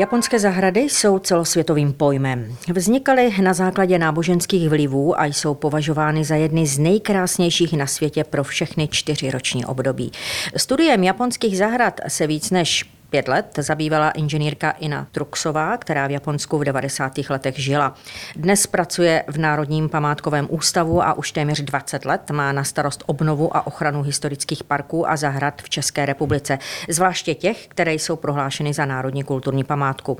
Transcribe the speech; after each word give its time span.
Japonské 0.00 0.38
zahrady 0.38 0.80
jsou 0.80 1.18
celosvětovým 1.18 1.92
pojmem. 1.92 2.56
Vznikaly 2.72 3.32
na 3.42 3.52
základě 3.52 3.98
náboženských 3.98 4.68
vlivů 4.68 5.20
a 5.20 5.24
jsou 5.24 5.54
považovány 5.54 6.24
za 6.24 6.34
jedny 6.34 6.66
z 6.66 6.78
nejkrásnějších 6.78 7.72
na 7.72 7.86
světě 7.86 8.24
pro 8.24 8.44
všechny 8.44 8.88
čtyři 8.88 9.30
roční 9.30 9.64
období. 9.64 10.12
Studiem 10.56 11.04
japonských 11.04 11.58
zahrad 11.58 12.00
se 12.08 12.26
víc 12.26 12.50
než 12.50 12.84
pět 13.10 13.28
let 13.28 13.46
zabývala 13.58 14.10
inženýrka 14.10 14.70
Ina 14.70 15.06
Truxová, 15.12 15.76
která 15.76 16.06
v 16.06 16.10
Japonsku 16.10 16.58
v 16.58 16.64
90. 16.64 17.12
letech 17.30 17.58
žila. 17.58 17.94
Dnes 18.36 18.66
pracuje 18.66 19.24
v 19.28 19.38
Národním 19.38 19.88
památkovém 19.88 20.46
ústavu 20.50 21.02
a 21.02 21.12
už 21.12 21.32
téměř 21.32 21.60
20 21.60 22.04
let 22.04 22.30
má 22.30 22.52
na 22.52 22.64
starost 22.64 23.04
obnovu 23.06 23.56
a 23.56 23.66
ochranu 23.66 24.02
historických 24.02 24.64
parků 24.64 25.10
a 25.10 25.16
zahrad 25.16 25.62
v 25.62 25.70
České 25.70 26.06
republice, 26.06 26.58
zvláště 26.88 27.34
těch, 27.34 27.66
které 27.68 27.94
jsou 27.94 28.16
prohlášeny 28.16 28.74
za 28.74 28.84
národní 28.84 29.22
kulturní 29.22 29.64
památku. 29.64 30.18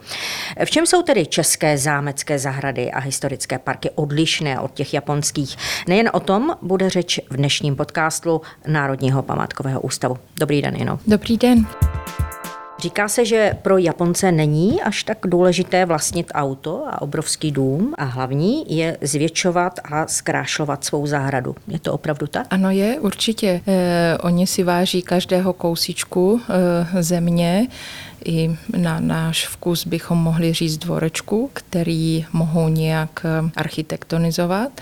V 0.64 0.70
čem 0.70 0.86
jsou 0.86 1.02
tedy 1.02 1.26
české 1.26 1.78
zámecké 1.78 2.38
zahrady 2.38 2.90
a 2.90 2.98
historické 2.98 3.58
parky 3.58 3.90
odlišné 3.94 4.60
od 4.60 4.74
těch 4.74 4.94
japonských? 4.94 5.56
Nejen 5.88 6.10
o 6.12 6.20
tom 6.20 6.56
bude 6.62 6.90
řeč 6.90 7.20
v 7.30 7.36
dnešním 7.36 7.76
podcastu 7.76 8.40
Národního 8.66 9.22
památkového 9.22 9.80
ústavu. 9.80 10.18
Dobrý 10.40 10.62
den, 10.62 10.76
Ino. 10.76 10.98
Dobrý 11.06 11.36
den. 11.36 11.66
Říká 12.80 13.08
se, 13.08 13.24
že 13.24 13.56
pro 13.62 13.78
Japonce 13.78 14.32
není 14.32 14.82
až 14.82 15.02
tak 15.04 15.18
důležité 15.24 15.86
vlastnit 15.86 16.32
auto 16.34 16.84
a 16.90 17.02
obrovský 17.02 17.50
dům 17.50 17.94
a 17.98 18.04
hlavní 18.04 18.76
je 18.76 18.96
zvětšovat 19.00 19.80
a 19.84 20.06
zkrášlovat 20.06 20.84
svou 20.84 21.06
zahradu. 21.06 21.54
Je 21.68 21.78
to 21.78 21.92
opravdu 21.92 22.26
tak? 22.26 22.46
Ano, 22.50 22.70
je 22.70 23.00
určitě. 23.00 23.60
Eh, 23.66 24.18
oni 24.22 24.46
si 24.46 24.62
váží 24.62 25.02
každého 25.02 25.52
kousíčku 25.52 26.40
eh, 26.96 27.02
země. 27.02 27.66
I 28.24 28.56
na 28.76 29.00
náš 29.00 29.48
vkus 29.48 29.86
bychom 29.86 30.18
mohli 30.18 30.52
říct 30.52 30.78
dvorečku, 30.78 31.50
který 31.52 32.26
mohou 32.32 32.68
nějak 32.68 33.24
eh, 33.24 33.50
architektonizovat. 33.56 34.80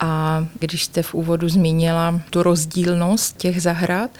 A 0.00 0.46
když 0.58 0.84
jste 0.84 1.02
v 1.02 1.14
úvodu 1.14 1.48
zmínila 1.48 2.20
tu 2.30 2.42
rozdílnost 2.42 3.36
těch 3.36 3.62
zahrad, 3.62 4.10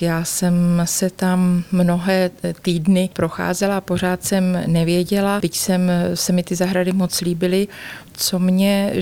já 0.00 0.24
jsem 0.24 0.82
se 0.84 1.10
tam 1.10 1.64
mnohé 1.72 2.30
týdny 2.62 3.10
procházela 3.12 3.76
a 3.76 3.80
pořád 3.80 4.24
jsem 4.24 4.62
nevěděla, 4.66 5.40
byť 5.40 5.56
jsem, 5.56 5.90
se 6.14 6.32
mi 6.32 6.42
ty 6.42 6.54
zahrady 6.54 6.92
moc 6.92 7.20
líbily, 7.20 7.68
co 8.12 8.38
mě 8.38 8.92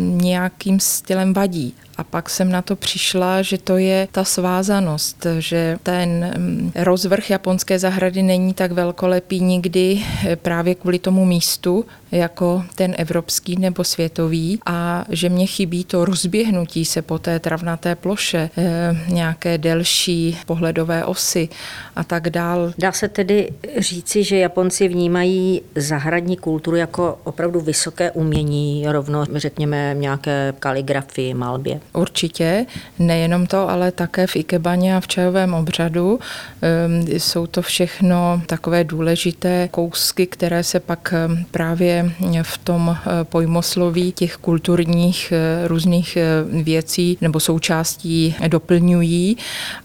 nějakým 0.00 0.80
stylem 0.80 1.34
vadí. 1.34 1.74
A 1.96 2.04
pak 2.04 2.30
jsem 2.30 2.50
na 2.50 2.62
to 2.62 2.76
přišla, 2.76 3.42
že 3.42 3.58
to 3.58 3.76
je 3.76 4.08
ta 4.12 4.24
svázanost, 4.24 5.26
že 5.38 5.76
ten 5.82 6.34
rozvrh 6.74 7.30
japonské 7.30 7.78
zahrady 7.78 8.22
není 8.22 8.54
tak 8.54 8.72
velkolepý 8.72 9.40
nikdy 9.40 10.02
právě 10.42 10.74
kvůli 10.74 10.98
tomu 10.98 11.24
místu, 11.24 11.84
jako 12.12 12.64
ten 12.74 12.94
evropský 12.98 13.56
nebo 13.56 13.84
světový 13.84 14.60
a 14.66 15.04
že 15.08 15.28
mě 15.28 15.46
chybí 15.46 15.84
to 15.84 16.04
rozběhnutí 16.04 16.84
se 16.84 17.02
po 17.02 17.18
té 17.18 17.38
travnaté 17.38 17.94
ploše, 17.94 18.50
eh, 18.56 18.96
nějaké 19.08 19.58
delší 19.58 20.38
pohledové 20.46 21.04
osy 21.04 21.48
a 21.96 22.04
tak 22.04 22.30
dál. 22.30 22.72
Dá 22.78 22.92
se 22.92 23.08
tedy 23.08 23.50
říci, 23.78 24.24
že 24.24 24.38
Japonci 24.38 24.88
vnímají 24.88 25.62
zahradní 25.74 26.36
kulturu 26.36 26.76
jako 26.76 27.18
opravdu 27.24 27.60
vysoké 27.60 28.10
umění, 28.10 28.84
rovno 28.88 29.24
řekněme 29.34 29.94
nějaké 29.98 30.54
kaligrafii, 30.58 31.34
malbě? 31.34 31.80
Určitě, 31.92 32.66
nejenom 32.98 33.46
to, 33.46 33.70
ale 33.70 33.92
také 33.92 34.26
v 34.26 34.36
Ikebaně 34.36 34.96
a 34.96 35.00
v 35.00 35.08
čajovém 35.08 35.54
obřadu 35.54 36.20
ehm, 36.62 37.04
jsou 37.08 37.46
to 37.46 37.62
všechno 37.62 38.42
takové 38.46 38.84
důležité 38.84 39.68
kousky, 39.70 40.26
které 40.26 40.64
se 40.64 40.80
pak 40.80 41.12
ehm, 41.12 41.44
v 42.42 42.58
tom 42.58 42.96
eh, 42.96 43.24
pojmosloví 43.24 44.12
těch 44.12 44.36
kulturních 44.36 45.32
eh, 45.32 45.68
různých 45.68 46.16
eh, 46.16 46.22
věcí 46.62 47.18
nebo 47.20 47.40
součástí 47.40 48.36
doplňují 48.48 49.36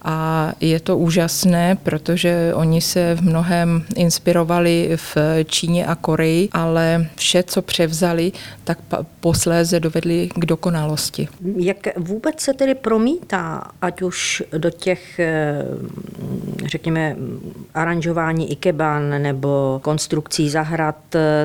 a 0.01 0.51
je 0.59 0.79
to 0.79 0.97
úžasné, 0.97 1.77
protože 1.83 2.51
oni 2.55 2.81
se 2.81 3.15
v 3.15 3.21
mnohem 3.21 3.83
inspirovali 3.95 4.91
v 4.95 5.17
Číně 5.45 5.85
a 5.85 5.95
Koreji, 5.95 6.49
ale 6.51 7.07
vše, 7.15 7.43
co 7.43 7.61
převzali, 7.61 8.31
tak 8.63 8.77
posléze 9.19 9.79
dovedli 9.79 10.29
k 10.35 10.45
dokonalosti. 10.45 11.27
Jak 11.57 11.77
vůbec 11.97 12.41
se 12.41 12.53
tedy 12.53 12.75
promítá, 12.75 13.71
ať 13.81 14.01
už 14.01 14.43
do 14.57 14.69
těch, 14.69 15.19
řekněme, 16.65 17.15
aranžování 17.73 18.51
ikeban 18.51 19.21
nebo 19.21 19.79
konstrukcí 19.83 20.49
zahrad, 20.49 20.95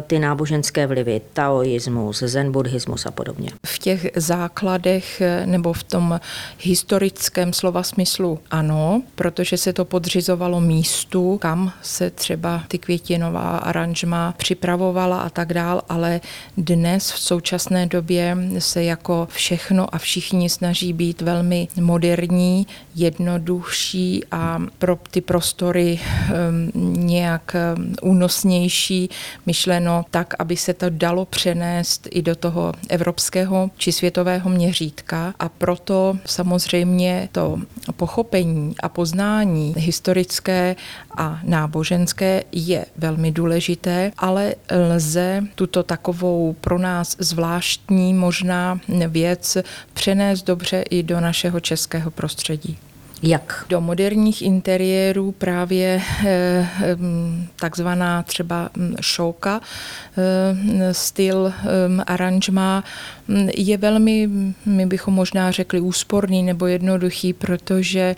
ty 0.06 0.18
náboženské 0.18 0.55
vlivy, 0.86 1.20
taoismus, 1.32 2.18
zen 2.18 2.52
buddhismus 2.52 3.06
a 3.06 3.10
podobně? 3.10 3.50
V 3.66 3.78
těch 3.78 4.06
základech 4.16 5.20
eh, 5.20 5.46
nebo 5.46 5.72
v 5.72 5.82
tom 5.82 6.20
historickém 6.60 7.52
slova 7.52 7.82
smyslu 7.82 8.38
ano, 8.50 9.02
protože 9.14 9.56
se 9.56 9.72
to 9.72 9.84
podřizovalo 9.84 10.60
místu, 10.60 11.38
kam 11.38 11.72
se 11.82 12.10
třeba 12.10 12.62
ty 12.68 12.78
květinová 12.78 13.58
aranžma 13.58 14.34
připravovala 14.36 15.20
a 15.20 15.30
tak 15.30 15.54
dál, 15.54 15.82
ale 15.88 16.20
dnes 16.56 17.12
v 17.12 17.18
současné 17.18 17.86
době 17.86 18.36
se 18.58 18.84
jako 18.84 19.28
všechno 19.30 19.94
a 19.94 19.98
všichni 19.98 20.50
snaží 20.50 20.92
být 20.92 21.22
velmi 21.22 21.68
moderní, 21.80 22.66
jednodušší 22.94 24.24
a 24.30 24.62
pro 24.78 24.98
ty 25.10 25.20
prostory 25.20 26.00
um, 26.74 27.06
nějak 27.06 27.56
um, 27.76 27.94
únosnější, 28.02 29.10
myšleno 29.46 30.04
tak, 30.10 30.34
aby 30.38 30.45
se 30.54 30.74
to 30.74 30.86
dalo 30.90 31.24
přenést 31.24 32.08
i 32.10 32.22
do 32.22 32.36
toho 32.36 32.72
evropského 32.88 33.70
či 33.76 33.92
světového 33.92 34.50
měřítka 34.50 35.34
a 35.38 35.48
proto 35.48 36.18
samozřejmě 36.26 37.28
to 37.32 37.58
pochopení 37.96 38.74
a 38.82 38.88
poznání 38.88 39.74
historické 39.76 40.76
a 41.16 41.40
náboženské 41.42 42.44
je 42.52 42.86
velmi 42.96 43.32
důležité, 43.32 44.12
ale 44.18 44.54
lze 44.94 45.42
tuto 45.54 45.82
takovou 45.82 46.56
pro 46.60 46.78
nás 46.78 47.16
zvláštní 47.18 48.14
možná 48.14 48.80
věc 49.08 49.56
přenést 49.94 50.42
dobře 50.42 50.82
i 50.90 51.02
do 51.02 51.20
našeho 51.20 51.60
českého 51.60 52.10
prostředí. 52.10 52.78
Jak? 53.22 53.64
Do 53.68 53.80
moderních 53.80 54.42
interiérů 54.42 55.32
právě 55.32 56.02
eh, 56.26 56.68
takzvaná 57.56 58.22
třeba 58.22 58.70
hm, 58.76 58.94
šouka, 59.00 59.60
eh, 60.18 60.94
styl 60.94 61.52
aranžma 62.06 62.84
hm, 63.28 63.48
je 63.56 63.76
velmi, 63.76 64.28
my 64.66 64.86
bychom 64.86 65.14
možná 65.14 65.50
řekli, 65.50 65.80
úsporný 65.80 66.42
nebo 66.42 66.66
jednoduchý, 66.66 67.32
protože 67.32 68.16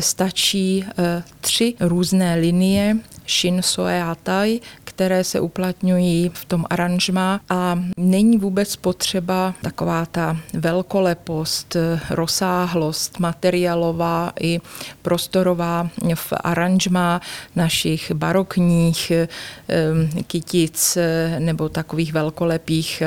stačí 0.00 0.84
eh, 0.98 1.22
tři 1.40 1.74
různé 1.80 2.34
linie 2.34 2.96
Shin 3.28 3.62
Soe 3.62 4.02
Atai, 4.02 4.60
které 4.98 5.24
se 5.24 5.40
uplatňují 5.40 6.30
v 6.34 6.44
tom 6.44 6.64
aranžma 6.70 7.40
a 7.48 7.78
není 7.96 8.38
vůbec 8.38 8.76
potřeba 8.76 9.54
taková 9.62 10.06
ta 10.06 10.36
velkolepost, 10.52 11.76
rozsáhlost 12.10 13.18
materiálová 13.18 14.32
i 14.40 14.60
prostorová 15.02 15.88
v 16.14 16.32
aranžma 16.44 17.20
našich 17.56 18.12
barokních 18.12 19.12
kytic 20.26 20.98
nebo 21.38 21.68
takových 21.68 22.12
velkolepých, 22.12 23.02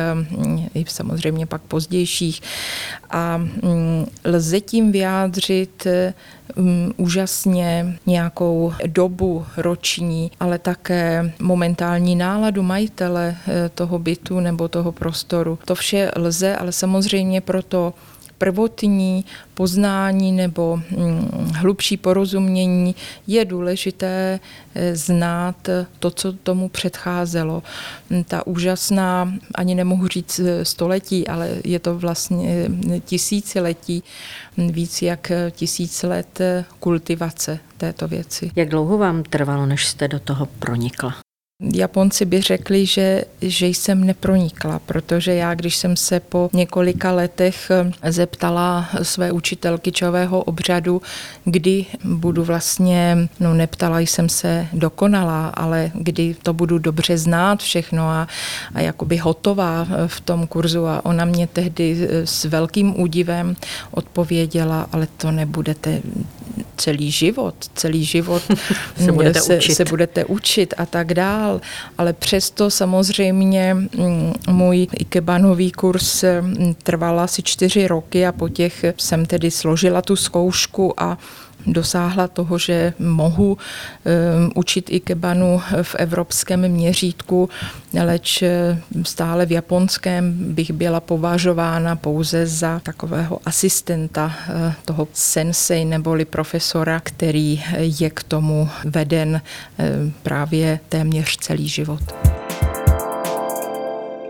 i 0.74 0.86
samozřejmě 0.88 1.46
pak 1.46 1.62
pozdějších. 1.62 2.42
A 3.10 3.38
mm, 3.38 4.06
lze 4.26 4.60
tím 4.60 4.92
vyjádřit 4.92 5.88
úžasně 6.98 7.98
nějakou 8.06 8.74
dobu 8.88 9.46
roční, 9.58 10.32
ale 10.40 10.60
také 10.60 11.34
momentální 11.82 12.16
náladu 12.16 12.64
majitele 12.64 13.38
eh, 13.48 13.70
toho 13.70 14.00
bytu 14.00 14.40
nebo 14.40 14.68
toho 14.68 14.92
prostoru. 14.92 15.60
To 15.66 15.76
vše 15.76 16.12
lze, 16.16 16.56
ale 16.56 16.72
samozřejmě 16.72 17.42
proto 17.42 17.94
prvotní 18.38 19.26
poznání 19.54 20.32
nebo 20.32 20.78
mm, 20.78 21.52
hlubší 21.56 21.98
porozumění 21.98 22.96
je 23.28 23.46
důležité 23.46 24.40
eh, 24.76 24.96
znát 24.96 25.70
to, 26.00 26.12
co 26.12 26.34
tomu 26.34 26.70
předcházelo. 26.70 27.64
Ta 28.28 28.48
úžasná, 28.48 29.34
ani 29.56 29.76
nemohu 29.76 30.08
říct 30.08 30.40
eh, 30.40 30.66
století, 30.66 31.28
ale 31.28 31.50
je 31.66 31.80
to 31.80 31.98
vlastně 31.98 32.70
tisíciletí, 33.06 34.04
víc 34.58 35.02
jak 35.02 35.32
tisíc 35.52 36.04
let 36.04 36.40
kultivace 36.80 37.60
této 37.78 38.08
věci. 38.08 38.52
Jak 38.56 38.70
dlouho 38.70 38.98
vám 38.98 39.24
trvalo, 39.24 39.66
než 39.66 39.88
jste 39.88 40.08
do 40.08 40.20
toho 40.20 40.46
pronikla? 40.46 41.16
Japonci 41.74 42.26
by 42.26 42.42
řekli, 42.42 42.86
že, 42.86 43.24
že 43.42 43.68
jsem 43.68 44.04
nepronikla, 44.04 44.80
protože 44.80 45.34
já, 45.34 45.56
když 45.56 45.76
jsem 45.76 45.96
se 45.96 46.20
po 46.20 46.50
několika 46.54 47.12
letech 47.12 47.72
eh, 47.72 48.12
zeptala 48.12 48.90
své 49.02 49.32
učitelky 49.32 49.92
čového 49.92 50.44
obřadu, 50.44 51.02
kdy 51.46 51.86
budu 52.04 52.44
vlastně, 52.44 53.30
no 53.40 53.54
neptala 53.54 54.00
jsem 54.00 54.30
se 54.30 54.68
dokonalá, 54.74 55.48
ale 55.48 55.92
kdy 55.94 56.36
to 56.44 56.54
budu 56.54 56.78
dobře 56.80 57.18
znát 57.18 57.60
všechno 57.60 58.10
a, 58.10 58.28
a 58.74 58.82
jakoby 58.82 59.18
hotová 59.18 59.88
v 60.08 60.22
tom 60.22 60.48
kurzu 60.48 60.88
a 60.88 61.06
ona 61.06 61.26
mě 61.26 61.48
tehdy 61.48 62.08
s 62.26 62.46
velkým 62.46 63.02
údivem 63.02 63.56
odpověděla, 63.92 64.88
ale 64.92 65.08
to 65.18 65.32
nebudete 65.32 66.02
celý 66.78 67.12
život, 67.12 67.56
celý 67.76 68.06
život 68.06 68.44
se, 69.06 69.12
budete 69.12 69.42
se, 69.42 69.58
učit. 69.58 69.76
se 69.76 69.86
budete 69.86 70.26
učit 70.26 70.74
a 70.78 70.86
tak 70.86 71.14
dál. 71.52 71.62
Ale 71.98 72.14
přesto 72.14 72.70
samozřejmě 72.70 73.74
mm, 73.74 74.34
můj 74.50 74.88
ikebanový 75.00 75.72
kurz 75.72 76.24
mm, 76.24 76.76
trval 76.84 77.20
asi 77.20 77.44
čtyři 77.44 77.88
roky 77.88 78.28
a 78.28 78.32
po 78.32 78.50
těch 78.50 78.86
jsem 78.98 79.26
tedy 79.26 79.52
složila 79.52 80.02
tu 80.02 80.16
zkoušku 80.16 81.02
a 81.02 81.18
dosáhla 81.66 82.28
toho, 82.28 82.58
že 82.58 82.94
mohu 83.00 83.52
um, 83.52 83.58
učit 84.56 84.90
ikebanu 84.90 85.62
v 85.82 85.96
evropském 85.96 86.68
měřítku, 86.68 87.50
leč 88.04 88.42
eh, 88.42 88.82
stále 89.04 89.46
v 89.46 89.52
japonském 89.52 90.34
bych 90.54 90.72
byla 90.72 91.00
považována 91.00 91.96
pouze 91.96 92.48
za 92.48 92.80
takového 92.80 93.40
asistenta 93.46 94.26
uh, 94.26 94.74
toho 94.86 95.08
sensei 95.14 95.86
neboli 95.86 96.26
profesora, 96.26 97.00
který 97.00 97.64
je 97.78 98.10
k 98.10 98.24
tomu 98.24 98.70
veden 98.86 99.42
právě 100.24 100.80
téměř 100.90 101.38
celý 101.38 101.68
život. 101.68 102.02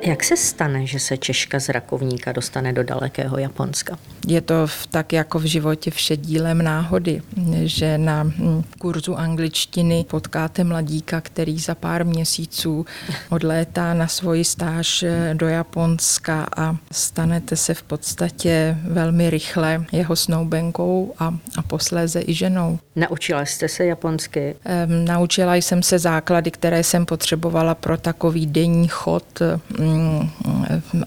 Jak 0.03 0.23
se 0.23 0.37
stane, 0.37 0.87
že 0.87 0.99
se 0.99 1.17
Češka 1.17 1.59
z 1.59 1.69
Rakovníka 1.69 2.31
dostane 2.31 2.73
do 2.73 2.83
dalekého 2.83 3.37
Japonska? 3.37 3.97
Je 4.27 4.41
to 4.41 4.67
tak 4.89 5.13
jako 5.13 5.39
v 5.39 5.43
životě 5.43 5.91
všedílem 5.91 6.61
náhody, 6.61 7.21
že 7.63 7.97
na 7.97 8.23
hm, 8.23 8.63
kurzu 8.79 9.15
angličtiny 9.15 10.05
potkáte 10.09 10.63
mladíka, 10.63 11.21
který 11.21 11.59
za 11.59 11.75
pár 11.75 12.05
měsíců 12.05 12.85
odlétá 13.29 13.93
na 13.93 14.07
svoji 14.07 14.43
stáž 14.43 15.03
eh, 15.03 15.33
do 15.33 15.47
Japonska 15.47 16.47
a 16.57 16.75
stanete 16.91 17.55
se 17.55 17.73
v 17.73 17.83
podstatě 17.83 18.77
velmi 18.83 19.29
rychle 19.29 19.85
jeho 19.91 20.15
snoubenkou 20.15 21.13
a, 21.19 21.33
a 21.57 21.61
posléze 21.61 22.21
i 22.27 22.33
ženou. 22.33 22.79
Naučila 22.95 23.45
jste 23.45 23.67
se 23.67 23.85
japonsky? 23.85 24.55
Um, 24.85 25.05
naučila 25.05 25.55
jsem 25.55 25.83
se 25.83 25.99
základy, 25.99 26.51
které 26.51 26.83
jsem 26.83 27.05
potřebovala 27.05 27.75
pro 27.75 27.97
takový 27.97 28.45
denní 28.45 28.87
chod, 28.87 29.41
um, 29.79 30.31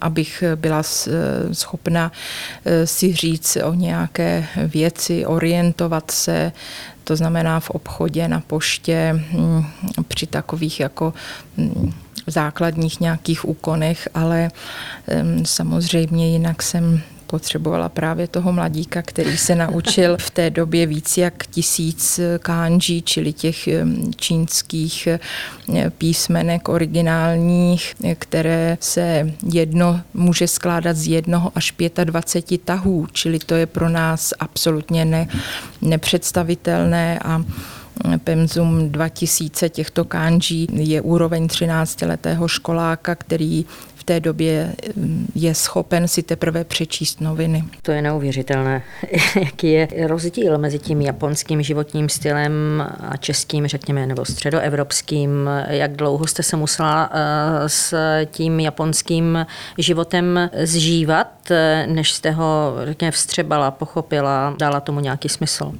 abych 0.01 0.43
byla 0.55 0.83
schopna 1.51 2.11
si 2.85 3.04
říct 3.13 3.57
o 3.63 3.73
nějaké 3.73 4.47
věci, 4.57 5.25
orientovat 5.25 6.11
se, 6.11 6.51
to 7.03 7.15
znamená 7.15 7.59
v 7.59 7.69
obchodě, 7.69 8.27
na 8.27 8.39
poště, 8.39 9.23
um, 9.33 9.67
při 10.07 10.27
takových 10.27 10.79
jako 10.79 11.13
um, 11.57 11.93
základních 12.27 12.99
nějakých 12.99 13.45
úkonech, 13.45 14.07
ale 14.13 14.51
samozřejmě 15.43 16.31
jinak 16.31 16.63
jsem 16.63 17.01
potřebovala 17.35 17.89
právě 17.89 18.27
toho 18.27 18.51
mladíka, 18.51 19.01
který 19.01 19.37
se 19.37 19.55
naučil 19.55 20.17
v 20.17 20.29
té 20.29 20.49
době 20.49 20.85
víc 20.85 21.17
jak 21.17 21.47
tisíc 21.47 22.19
kanji, 22.39 23.01
čili 23.01 23.33
těch 23.33 23.69
čínských 24.15 25.07
písmenek 25.97 26.69
originálních, 26.69 27.95
které 28.17 28.77
se 28.79 29.33
jedno 29.53 30.01
může 30.13 30.47
skládat 30.47 30.95
z 30.95 31.07
jednoho 31.07 31.51
až 31.55 31.73
25 32.03 32.61
tahů, 32.61 33.07
čili 33.11 33.39
to 33.39 33.55
je 33.55 33.65
pro 33.65 33.89
nás 33.89 34.33
absolutně 34.39 35.05
ne, 35.05 35.27
nepředstavitelné 35.81 37.19
a 37.19 37.43
Pemzum 38.23 38.89
2000 38.91 39.69
těchto 39.69 40.05
kanji 40.05 40.67
je 40.71 41.01
úroveň 41.01 41.45
13-letého 41.45 42.47
školáka, 42.47 43.15
který 43.15 43.65
té 44.05 44.19
době 44.19 44.73
mm, 44.95 45.27
je 45.35 45.55
schopen 45.55 46.07
si 46.07 46.23
teprve 46.23 46.63
přečíst 46.63 47.21
noviny. 47.21 47.63
To 47.81 47.91
je 47.91 48.01
neuvěřitelné. 48.01 48.83
Jaký 49.35 49.71
je 49.71 49.87
rozdíl 50.07 50.57
mezi 50.57 50.79
tím 50.79 51.01
japonským 51.01 51.61
životním 51.61 52.09
stylem 52.09 52.85
a 52.99 53.17
českým, 53.17 53.67
řekněme, 53.67 54.07
nebo 54.07 54.25
středoevropským? 54.25 55.49
Jak 55.67 55.95
dlouho 55.95 56.27
jste 56.27 56.43
se 56.43 56.55
musela 56.57 57.09
eh, 57.13 57.69
s 57.69 57.95
tím 58.25 58.59
japonským 58.59 59.45
životem 59.77 60.49
zžívat, 60.63 61.51
eh, 61.51 61.87
než 61.87 62.13
jste 62.13 62.31
ho, 62.31 62.73
řekněme, 62.85 63.11
vstřebala, 63.11 63.71
pochopila, 63.71 64.55
dala 64.59 64.79
tomu 64.79 64.99
nějaký 64.99 65.29
smysl? 65.29 65.71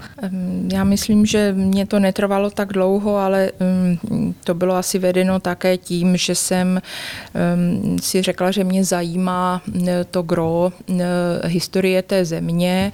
Já 0.74 0.84
myslím, 0.84 1.26
že 1.26 1.54
mě 1.54 1.86
to 1.86 2.00
netrvalo 2.00 2.50
tak 2.50 2.74
dlouho, 2.74 3.18
ale 3.18 3.52
mm, 3.60 4.34
to 4.44 4.54
bylo 4.54 4.76
asi 4.76 5.00
vedeno 5.00 5.40
také 5.40 5.78
tím, 5.78 6.18
že 6.18 6.36
jsem 6.36 6.82
si 8.02 8.15
si 8.16 8.22
řekla, 8.22 8.52
že 8.52 8.64
mě 8.64 8.84
zajímá 8.84 9.62
eh, 9.88 10.04
to 10.12 10.22
gro 10.22 10.72
eh, 10.72 11.04
historie 11.48 12.02
té 12.02 12.26
země 12.26 12.92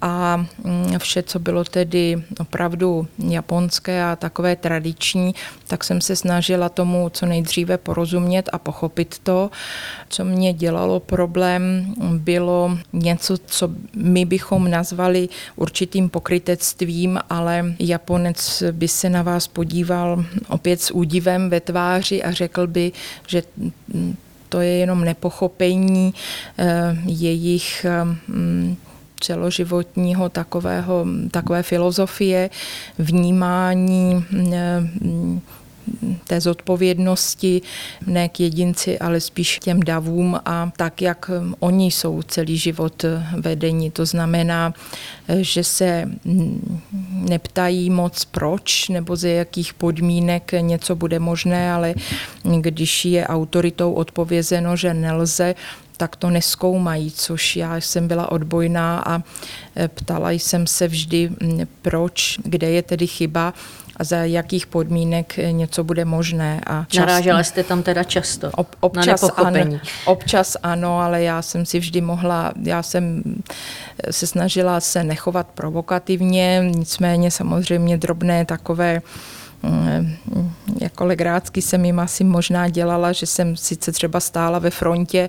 a 0.00 0.36
mm, 0.36 0.98
vše, 0.98 1.22
co 1.22 1.38
bylo 1.38 1.64
tedy 1.64 2.22
opravdu 2.40 3.06
japonské 3.18 4.04
a 4.04 4.16
takové 4.16 4.56
tradiční, 4.56 5.34
tak 5.68 5.84
jsem 5.84 6.00
se 6.00 6.16
snažila 6.16 6.68
tomu 6.68 7.08
co 7.08 7.26
nejdříve 7.26 7.78
porozumět 7.78 8.48
a 8.52 8.58
pochopit 8.58 9.18
to. 9.22 9.50
Co 10.08 10.24
mě 10.24 10.52
dělalo 10.52 11.00
problém, 11.00 11.94
bylo 12.18 12.78
něco, 12.92 13.38
co 13.46 13.70
my 13.94 14.24
bychom 14.24 14.70
nazvali 14.70 15.28
určitým 15.56 16.08
pokrytectvím, 16.08 17.18
ale 17.30 17.74
Japonec 17.78 18.62
by 18.72 18.88
se 18.88 19.10
na 19.10 19.22
vás 19.22 19.46
podíval 19.48 20.24
opět 20.48 20.80
s 20.80 20.90
údivem 20.90 21.50
ve 21.50 21.60
tváři 21.60 22.22
a 22.22 22.32
řekl 22.32 22.66
by, 22.66 22.92
že 23.26 23.42
to 24.48 24.60
je 24.60 24.70
jenom 24.70 25.04
nepochopení 25.04 26.14
eh, 26.58 26.96
jejich 27.06 27.86
mm, 28.28 28.76
celoživotního 29.20 30.28
takového, 30.28 31.06
takové 31.30 31.62
filozofie, 31.62 32.50
vnímání 32.98 34.24
mm, 34.30 35.40
té 36.26 36.40
zodpovědnosti 36.40 37.62
ne 38.06 38.28
k 38.28 38.40
jedinci, 38.40 38.98
ale 38.98 39.20
spíš 39.20 39.58
těm 39.58 39.80
davům 39.80 40.40
a 40.44 40.72
tak, 40.76 41.02
jak 41.02 41.30
oni 41.58 41.90
jsou 41.90 42.22
celý 42.22 42.56
život 42.56 43.04
vedení. 43.36 43.90
To 43.90 44.06
znamená, 44.06 44.74
že 45.28 45.64
se 45.64 46.10
neptají 47.16 47.90
moc 47.90 48.24
proč 48.24 48.88
nebo 48.88 49.16
ze 49.16 49.28
jakých 49.28 49.74
podmínek 49.74 50.52
něco 50.60 50.96
bude 50.96 51.18
možné, 51.18 51.72
ale 51.72 51.94
když 52.60 53.04
je 53.04 53.26
autoritou 53.26 53.92
odpovězeno, 53.92 54.76
že 54.76 54.94
nelze, 54.94 55.54
tak 55.96 56.16
to 56.16 56.30
neskoumají, 56.30 57.10
což 57.10 57.56
já 57.56 57.76
jsem 57.76 58.08
byla 58.08 58.32
odbojná 58.32 59.02
a 59.06 59.22
ptala 59.94 60.30
jsem 60.30 60.66
se 60.66 60.88
vždy, 60.88 61.30
proč, 61.82 62.38
kde 62.44 62.70
je 62.70 62.82
tedy 62.82 63.06
chyba 63.06 63.54
a 63.96 64.04
za 64.04 64.16
jakých 64.16 64.66
podmínek 64.66 65.36
něco 65.50 65.84
bude 65.84 66.04
možné. 66.04 66.60
A 66.66 66.84
čas... 66.88 67.00
Narážela 67.00 67.42
jste 67.42 67.64
tam 67.64 67.82
teda 67.82 68.04
často 68.04 68.50
Ob, 68.50 68.68
občas, 68.80 69.22
na 69.22 69.28
ano, 69.28 69.80
občas 70.04 70.56
ano, 70.62 71.00
ale 71.00 71.22
já 71.22 71.42
jsem 71.42 71.66
si 71.66 71.78
vždy 71.78 72.00
mohla, 72.00 72.52
já 72.62 72.82
jsem 72.82 73.22
se 74.10 74.26
snažila 74.26 74.80
se 74.80 75.04
nechovat 75.04 75.46
provokativně, 75.54 76.70
nicméně 76.74 77.30
samozřejmě 77.30 77.98
drobné 77.98 78.44
takové 78.44 79.00
mm, 79.62 80.16
jako 80.80 81.04
legrácky 81.04 81.62
jsem 81.62 81.84
jim 81.84 82.00
asi 82.00 82.24
možná 82.24 82.68
dělala, 82.68 83.12
že 83.12 83.26
jsem 83.26 83.56
sice 83.56 83.92
třeba 83.92 84.20
stála 84.20 84.58
ve 84.58 84.70
frontě, 84.70 85.28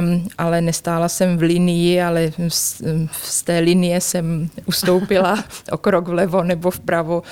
um, 0.00 0.28
ale 0.38 0.60
nestála 0.60 1.08
jsem 1.08 1.38
v 1.38 1.42
linii, 1.42 2.02
ale 2.02 2.32
z 3.12 3.42
té 3.42 3.58
linie 3.58 4.00
jsem 4.00 4.50
ustoupila 4.66 5.44
o 5.70 5.78
krok 5.78 6.08
vlevo 6.08 6.42
nebo 6.42 6.70
vpravo 6.70 7.22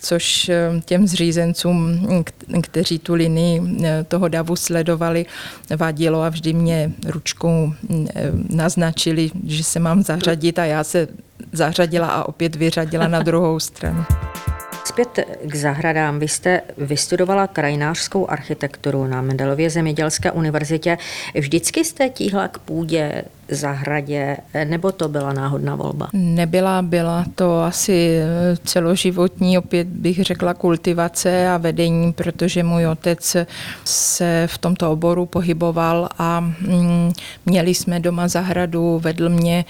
což 0.00 0.48
eh, 0.48 0.80
těm 0.84 1.06
zřízencům, 1.06 2.06
kteří 2.62 2.98
tu 2.98 3.14
linii 3.14 3.62
eh, 3.84 4.04
toho 4.08 4.28
davu 4.28 4.56
sledovali, 4.56 5.26
vadilo 5.76 6.22
a 6.22 6.28
vždy 6.28 6.52
mě 6.52 6.92
ručkou 7.06 7.72
eh, 7.90 8.30
naznačili, 8.50 9.30
že 9.46 9.64
se 9.64 9.78
mám 9.78 10.02
zařadit 10.02 10.58
a 10.58 10.64
já 10.64 10.84
se 10.84 11.08
zařadila 11.52 12.08
a 12.08 12.24
opět 12.24 12.56
vyřadila 12.56 13.08
na 13.08 13.22
druhou 13.22 13.60
stranu. 13.60 14.04
Zpět 14.84 15.18
k 15.44 15.54
zahradám. 15.54 16.18
Vy 16.18 16.28
jste 16.28 16.62
vystudovala 16.78 17.46
krajinářskou 17.46 18.30
architekturu 18.30 19.06
na 19.06 19.22
Mendelově 19.22 19.70
zemědělské 19.70 20.30
univerzitě. 20.30 20.98
Vždycky 21.34 21.84
jste 21.84 22.08
tíhla 22.08 22.48
k 22.48 22.58
půdě 22.58 23.24
zahradě, 23.50 24.36
nebo 24.64 24.92
to 24.92 25.08
byla 25.08 25.32
náhodná 25.32 25.74
volba? 25.76 26.08
Nebyla, 26.12 26.82
byla 26.82 27.24
to 27.34 27.62
asi 27.62 28.20
celoživotní, 28.64 29.58
opět 29.58 29.88
bych 29.88 30.22
řekla, 30.22 30.54
kultivace 30.54 31.48
a 31.48 31.56
vedení, 31.56 32.12
protože 32.12 32.62
můj 32.62 32.86
otec 32.86 33.36
se 33.84 34.46
v 34.50 34.58
tomto 34.58 34.92
oboru 34.92 35.26
pohyboval 35.26 36.08
a 36.18 36.40
mm, 36.40 37.12
měli 37.46 37.74
jsme 37.74 38.00
doma 38.00 38.28
zahradu, 38.28 38.98
vedl 38.98 39.28
mě 39.28 39.64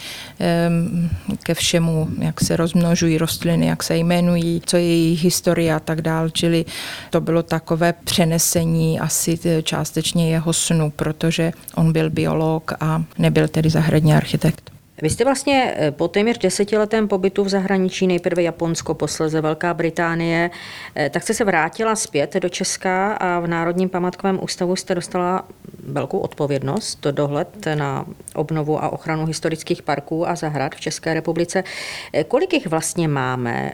ke 1.42 1.54
všemu, 1.54 2.08
jak 2.18 2.40
se 2.40 2.56
rozmnožují 2.56 3.18
rostliny, 3.18 3.66
jak 3.66 3.82
se 3.82 3.96
jmenují, 3.96 4.62
co 4.66 4.76
je 4.76 4.82
jejich 4.82 5.24
historie 5.24 5.74
a 5.74 5.80
tak 5.80 6.02
dál, 6.02 6.30
čili 6.30 6.64
to 7.10 7.20
bylo 7.20 7.42
takové 7.42 7.92
přenesení 7.92 9.00
asi 9.00 9.38
částečně 9.62 10.30
jeho 10.30 10.52
snu, 10.52 10.92
protože 10.96 11.52
on 11.74 11.92
byl 11.92 12.10
biolog 12.10 12.72
a 12.80 13.02
nebyl 13.18 13.48
tedy 13.48 13.69
zahradní 13.70 14.14
architekt. 14.14 14.70
Vy 15.02 15.10
jste 15.10 15.24
vlastně 15.24 15.74
eh, 15.76 15.90
po 15.90 16.08
téměř 16.08 16.38
desetiletém 16.38 17.08
pobytu 17.08 17.44
v 17.44 17.48
zahraničí, 17.48 18.06
nejprve 18.06 18.42
Japonsko, 18.42 18.94
posledně 18.94 19.40
Velká 19.40 19.74
Británie, 19.74 20.50
eh, 20.94 21.10
tak 21.10 21.22
jste 21.22 21.34
se 21.34 21.44
vrátila 21.44 21.96
zpět 21.96 22.34
do 22.34 22.48
Česka 22.48 23.12
a 23.12 23.40
v 23.40 23.46
Národním 23.46 23.88
památkovém 23.88 24.38
ústavu 24.42 24.76
jste 24.76 24.94
dostala 24.94 25.44
velkou 25.86 26.18
odpovědnost, 26.18 26.94
to 26.94 27.12
dohled 27.12 27.48
na 27.74 28.06
obnovu 28.34 28.84
a 28.84 28.92
ochranu 28.92 29.26
historických 29.26 29.82
parků 29.82 30.28
a 30.28 30.36
zahrad 30.36 30.74
v 30.74 30.80
České 30.80 31.14
republice. 31.14 31.64
Eh, 32.12 32.24
kolik 32.24 32.52
jich 32.52 32.66
vlastně 32.66 33.08
máme? 33.08 33.72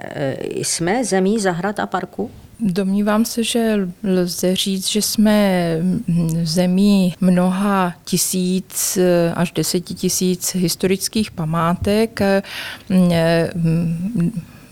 Jsme 0.55 1.05
zemí 1.05 1.41
zahrad 1.41 1.81
a 1.81 1.87
parků? 1.87 2.31
Domnívám 2.61 3.25
se, 3.25 3.45
že 3.45 3.89
lze 4.05 4.57
říct, 4.57 4.89
že 4.89 5.03
jsme 5.03 5.69
zemí 6.43 7.15
mnoha 7.21 7.95
tisíc 8.05 8.99
až 9.35 9.53
deseti 9.53 9.95
tisíc 9.95 10.55
historických 10.55 11.31
památek 11.31 12.21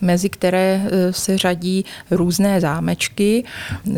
mezi 0.00 0.28
které 0.28 0.82
se 1.10 1.38
řadí 1.38 1.84
různé 2.10 2.60
zámečky, 2.60 3.44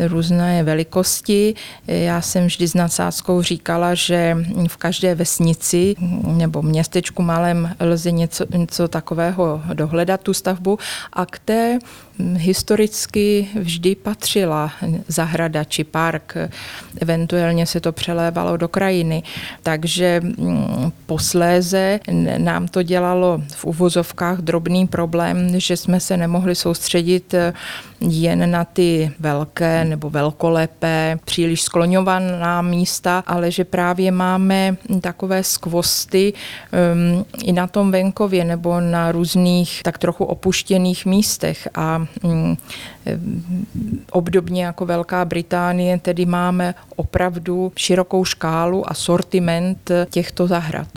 různé 0.07 0.63
velikosti. 0.63 1.55
Já 1.87 2.21
jsem 2.21 2.45
vždy 2.45 2.67
s 2.67 2.73
nadsázkou 2.73 3.41
říkala, 3.41 3.93
že 3.93 4.37
v 4.67 4.77
každé 4.77 5.15
vesnici 5.15 5.95
nebo 6.23 6.61
městečku 6.61 7.21
malém 7.21 7.75
lze 7.79 8.11
něco, 8.11 8.45
něco 8.57 8.87
takového 8.87 9.61
dohledat, 9.73 10.21
tu 10.21 10.33
stavbu, 10.33 10.79
a 11.13 11.25
k 11.25 11.39
té 11.39 11.79
historicky 12.19 13.47
vždy 13.55 13.95
patřila 13.95 14.71
zahrada 15.07 15.63
či 15.63 15.83
park, 15.83 16.35
eventuálně 17.01 17.65
se 17.65 17.79
to 17.79 17.91
přelévalo 17.91 18.57
do 18.57 18.67
krajiny. 18.67 19.23
Takže 19.63 20.21
mm, 20.23 20.91
posléze 21.05 21.99
nám 22.37 22.67
to 22.67 22.83
dělalo 22.83 23.41
v 23.55 23.65
uvozovkách 23.65 24.37
drobný 24.37 24.87
problém, 24.87 25.59
že 25.59 25.77
jsme 25.77 25.99
se 25.99 26.17
nemohli 26.17 26.55
soustředit 26.55 27.33
eh, 27.33 27.53
jen 27.99 28.51
na 28.51 28.65
ty 28.65 29.11
velké 29.19 29.85
nebo 29.85 30.09
velkolepé, 30.09 31.19
příliš 31.25 31.61
skloňovaná 31.61 32.61
místa, 32.61 33.23
ale 33.27 33.51
že 33.51 33.65
právě 33.65 34.11
máme 34.11 34.77
takové 35.01 35.43
skvosty 35.43 36.33
um, 36.33 37.25
i 37.43 37.51
na 37.51 37.67
tom 37.67 37.91
venkově 37.91 38.45
nebo 38.45 38.81
na 38.81 39.11
různých 39.11 39.83
tak 39.83 39.97
trochu 39.97 40.25
opuštěných 40.25 41.05
místech 41.05 41.67
a 41.75 42.05
um, 42.23 42.57
obdobně 44.11 44.65
jako 44.65 44.85
Velká 44.85 45.25
Británie, 45.25 45.99
tedy 45.99 46.25
máme 46.25 46.75
opravdu 46.95 47.71
širokou 47.75 48.25
škálu 48.25 48.91
a 48.91 48.93
sortiment 48.93 49.91
těchto 50.09 50.47
zahrad. 50.47 50.87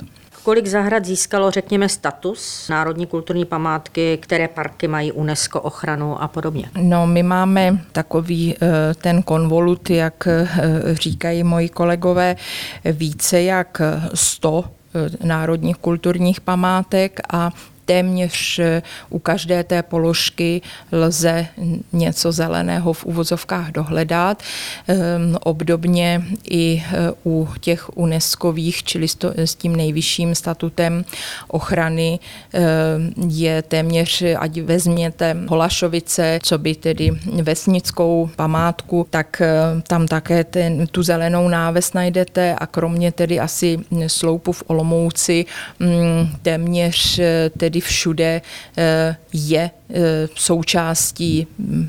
Kolik 0.43 0.67
zahrad 0.67 1.05
získalo, 1.05 1.51
řekněme, 1.51 1.89
status 1.89 2.69
národní 2.69 3.07
kulturní 3.07 3.45
památky, 3.45 4.19
které 4.23 4.49
parky 4.49 4.89
mají 4.89 5.13
UNESCO 5.13 5.61
ochranu 5.61 6.23
a 6.23 6.29
podobně? 6.29 6.71
No, 6.81 7.07
my 7.07 7.23
máme 7.23 7.79
takový 7.93 8.55
eh, 8.55 8.95
ten 8.95 9.23
konvolut, 9.23 9.91
jak 9.91 10.27
eh, 10.27 10.49
říkají 10.93 11.45
moji 11.45 11.69
kolegové, 11.69 12.37
více 12.85 13.43
jak 13.43 13.83
100 14.15 14.65
eh, 14.65 15.27
národních 15.27 15.77
kulturních 15.77 16.41
památek 16.41 17.21
a 17.33 17.51
téměř 17.91 18.59
eh, 18.59 18.83
u 19.11 19.19
každé 19.19 19.65
té 19.65 19.83
položky 19.83 20.63
lze 20.93 21.47
něco 21.93 22.33
zeleného 22.33 22.93
v 22.93 23.05
uvozovkách 23.05 23.73
dohledat. 23.73 24.43
Ehm, 24.87 25.37
obdobně 25.43 26.23
i 26.51 26.83
eh, 26.83 27.13
u 27.27 27.49
těch 27.61 27.97
UNESCOvých, 27.99 28.83
čili 28.85 29.07
s 29.35 29.55
tím 29.55 29.77
nejvyšším 29.77 30.35
statutem 30.35 31.05
ochrany 31.49 32.19
ehm, 32.53 33.11
je 33.29 33.63
téměř, 33.63 34.23
ať 34.39 34.61
vezměte 34.61 35.37
Holašovice, 35.49 36.39
co 36.43 36.59
by 36.59 36.75
tedy 36.75 37.11
vesnickou 37.43 38.31
památku, 38.37 39.07
tak 39.11 39.43
eh, 39.43 39.83
tam 39.83 40.07
také 40.07 40.45
ten, 40.45 40.87
tu 40.87 41.03
zelenou 41.03 41.49
náves 41.49 41.93
najdete 41.93 42.55
a 42.55 42.67
kromě 42.67 43.13
tedy 43.13 43.41
asi 43.41 43.79
sloupu 44.07 44.53
v 44.53 44.63
Olomouci 44.67 45.45
mm, 45.79 46.39
téměř 46.43 47.21
tedy 47.59 47.80
všude 47.81 48.43
eh, 48.79 49.17
je 49.33 49.71
eh, 49.91 50.29
součástí 50.35 51.47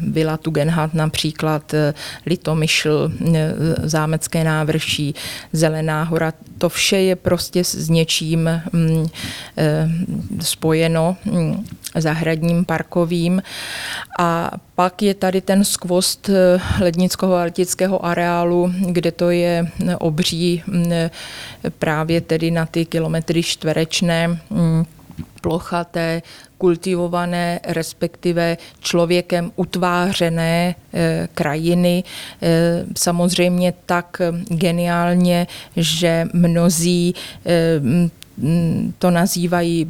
Vila 0.08 0.38
Tugendhat, 0.38 0.94
například 0.94 1.74
eh, 1.74 1.94
Litomyšl, 2.26 3.12
Zámecké 3.84 4.44
návrší, 4.44 5.16
Zelená 5.54 6.04
hora. 6.04 6.34
To 6.58 6.70
vše 6.70 6.98
je 6.98 7.16
prostě 7.16 7.64
s 7.64 7.90
něčím 7.90 8.62
mm, 8.74 9.08
spojeno 10.42 11.18
mm, 11.26 11.66
zahradním 11.96 12.66
parkovým. 12.66 13.42
A 14.20 14.52
pak 14.76 15.02
je 15.02 15.14
tady 15.14 15.42
ten 15.42 15.64
skvost 15.64 16.30
lednického 16.80 17.36
a 17.36 17.44
letického 17.44 18.06
areálu, 18.06 18.74
kde 18.80 19.12
to 19.12 19.30
je 19.30 19.68
obří 20.00 20.64
právě 21.80 22.22
tedy 22.22 22.52
na 22.52 22.66
ty 22.66 22.86
kilometry 22.86 23.44
čtverečné 23.44 24.40
plochaté, 25.42 26.22
kultivované, 26.58 27.60
respektive 27.68 28.58
člověkem 28.80 29.52
utvářené 29.56 30.76
e, 30.94 31.28
krajiny. 31.34 32.04
E, 32.42 32.86
samozřejmě 32.98 33.74
tak 33.86 34.22
geniálně, 34.50 35.48
že 35.76 36.28
mnozí 36.34 37.16
e, 37.46 37.82
to 39.00 39.12
nazývají 39.12 39.88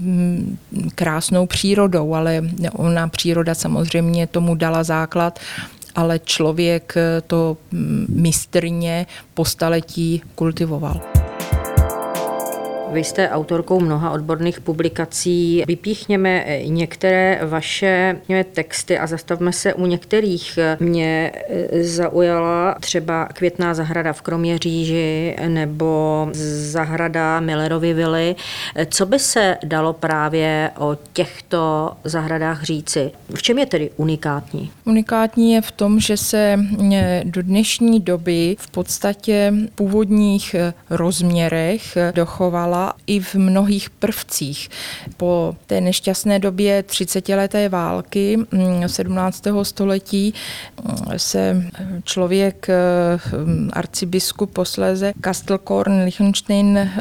krásnou 0.96 1.46
přírodou, 1.46 2.14
ale 2.16 2.42
ona 2.74 3.08
příroda 3.08 3.56
samozřejmě 3.56 4.28
tomu 4.28 4.56
dala 4.56 4.84
základ 4.84 5.40
ale 5.96 6.20
člověk 6.20 6.96
to 7.28 7.58
mistrně 8.08 9.06
po 9.34 9.46
staletí 9.46 10.22
kultivoval. 10.36 11.11
Vy 12.92 13.04
jste 13.04 13.30
autorkou 13.30 13.80
mnoha 13.80 14.12
odborných 14.12 14.62
publikací. 14.62 15.64
Vypíchněme 15.68 16.46
některé 16.66 17.40
vaše 17.44 18.18
texty 18.54 18.98
a 18.98 19.08
zastavme 19.08 19.54
se 19.54 19.74
u 19.74 19.86
některých. 19.86 20.60
Mě 20.80 21.32
eh, 21.50 21.84
zaujala 21.84 22.76
třeba 22.80 23.26
Květná 23.26 23.74
zahrada 23.74 24.14
v 24.14 24.22
Kroměříži 24.22 25.36
nebo 25.48 26.30
zahrada 26.72 27.40
Millerovy 27.40 27.94
vily. 27.94 28.36
Co 28.90 29.06
by 29.06 29.20
se 29.20 29.58
dalo 29.64 29.94
právě 29.94 30.72
o 30.78 30.98
těchto 31.14 31.92
zahradách 32.04 32.64
říci? 32.64 33.12
V 33.36 33.42
čem 33.42 33.60
je 33.60 33.66
tedy 33.66 33.90
unikátní? 33.98 34.72
Unikátní 34.86 35.54
je 35.54 35.62
v 35.62 35.72
tom, 35.72 36.00
že 36.00 36.18
se 36.18 36.60
eh, 36.94 37.22
do 37.26 37.42
dnešní 37.42 38.00
doby 38.00 38.56
v 38.60 38.72
podstatě 38.72 39.54
původních 39.76 40.54
eh, 40.54 40.74
rozměrech 40.90 41.98
dochovala 42.16 42.81
i 43.08 43.20
v 43.20 43.36
mnohých 43.36 43.90
prvcích. 43.90 44.70
Po 45.18 45.56
té 45.68 45.82
nešťastné 45.82 46.40
době 46.40 46.84
30-leté 46.88 47.70
války 47.70 48.40
17. 48.88 49.46
Mm, 49.46 49.66
století 49.66 50.34
mm, 50.84 51.20
se 51.20 51.64
člověk, 52.04 52.68
mm, 53.46 53.70
arcibiskup 53.74 54.54
posléze 54.54 55.14
Kastelkorn 55.22 56.04
Liechtenstein 56.04 56.92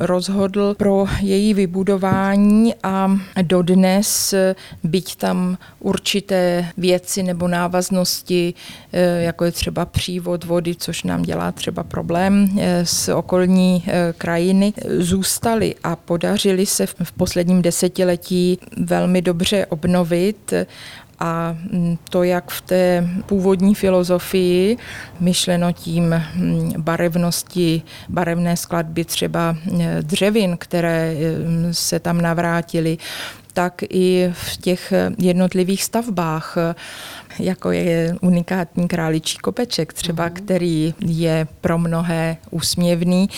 rozhodl 0.00 0.74
pro 0.74 1.06
její 1.20 1.54
vybudování 1.54 2.74
a 2.82 3.16
dodnes, 3.42 4.34
byť 4.84 5.16
tam 5.16 5.58
určité 5.80 6.66
věci 6.76 7.22
nebo 7.22 7.48
návaznosti, 7.48 8.54
e, 8.92 9.22
jako 9.22 9.44
je 9.44 9.52
třeba 9.52 9.84
přívod 9.86 10.44
vody, 10.44 10.74
což 10.74 11.02
nám 11.02 11.22
dělá 11.22 11.52
třeba 11.52 11.82
problém 11.82 12.48
e, 12.58 12.86
s 12.86 13.08
okolní 13.08 13.84
e, 13.86 14.12
krajiny, 14.18 14.72
zůstaly 15.20 15.74
a 15.84 15.96
podařily 15.96 16.66
se 16.66 16.86
v 16.86 17.12
posledním 17.12 17.62
desetiletí 17.62 18.58
velmi 18.76 19.22
dobře 19.22 19.66
obnovit 19.66 20.52
A 21.20 21.52
mm, 21.52 21.98
to, 22.08 22.22
jak 22.22 22.50
v 22.50 22.60
té 22.60 23.08
původní 23.26 23.74
filozofii, 23.74 24.76
myšleno 25.20 25.72
tím 25.72 26.16
mm, 26.16 26.72
barevnosti, 26.80 27.82
barevné 28.08 28.56
skladby 28.56 29.04
třeba 29.04 29.52
e, 29.52 30.02
dřevin, 30.02 30.56
které 30.56 31.12
e, 31.12 31.14
se 31.74 32.00
tam 32.00 32.20
navrátily, 32.20 32.96
tak 33.52 33.84
i 33.90 34.32
v 34.32 34.56
těch 34.56 34.92
jednotlivých 35.18 35.84
stavbách 35.84 36.56
jako 37.40 37.70
je 37.70 38.14
unikátní 38.20 38.88
králičí 38.88 39.38
kopeček 39.38 39.92
třeba, 39.92 40.24
mm. 40.24 40.30
který 40.30 40.94
je 41.00 41.46
pro 41.60 41.78
mnohé 41.78 42.36
úsměvný 42.50 43.28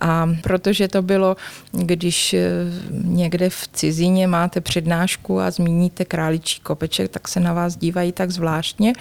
a 0.00 0.28
protože 0.42 0.88
to 0.88 1.02
bylo, 1.02 1.36
když 1.72 2.34
eh, 2.34 2.48
někde 2.92 3.50
v 3.50 3.68
cizině 3.72 4.26
máte 4.26 4.60
přednášku 4.60 5.40
a 5.40 5.50
zmíníte 5.50 6.04
králičí 6.04 6.60
kopeček, 6.60 7.10
tak 7.10 7.28
se 7.28 7.40
na 7.40 7.52
vás 7.52 7.76
dívají 7.76 8.12
tak 8.12 8.30
zvláštně. 8.30 8.92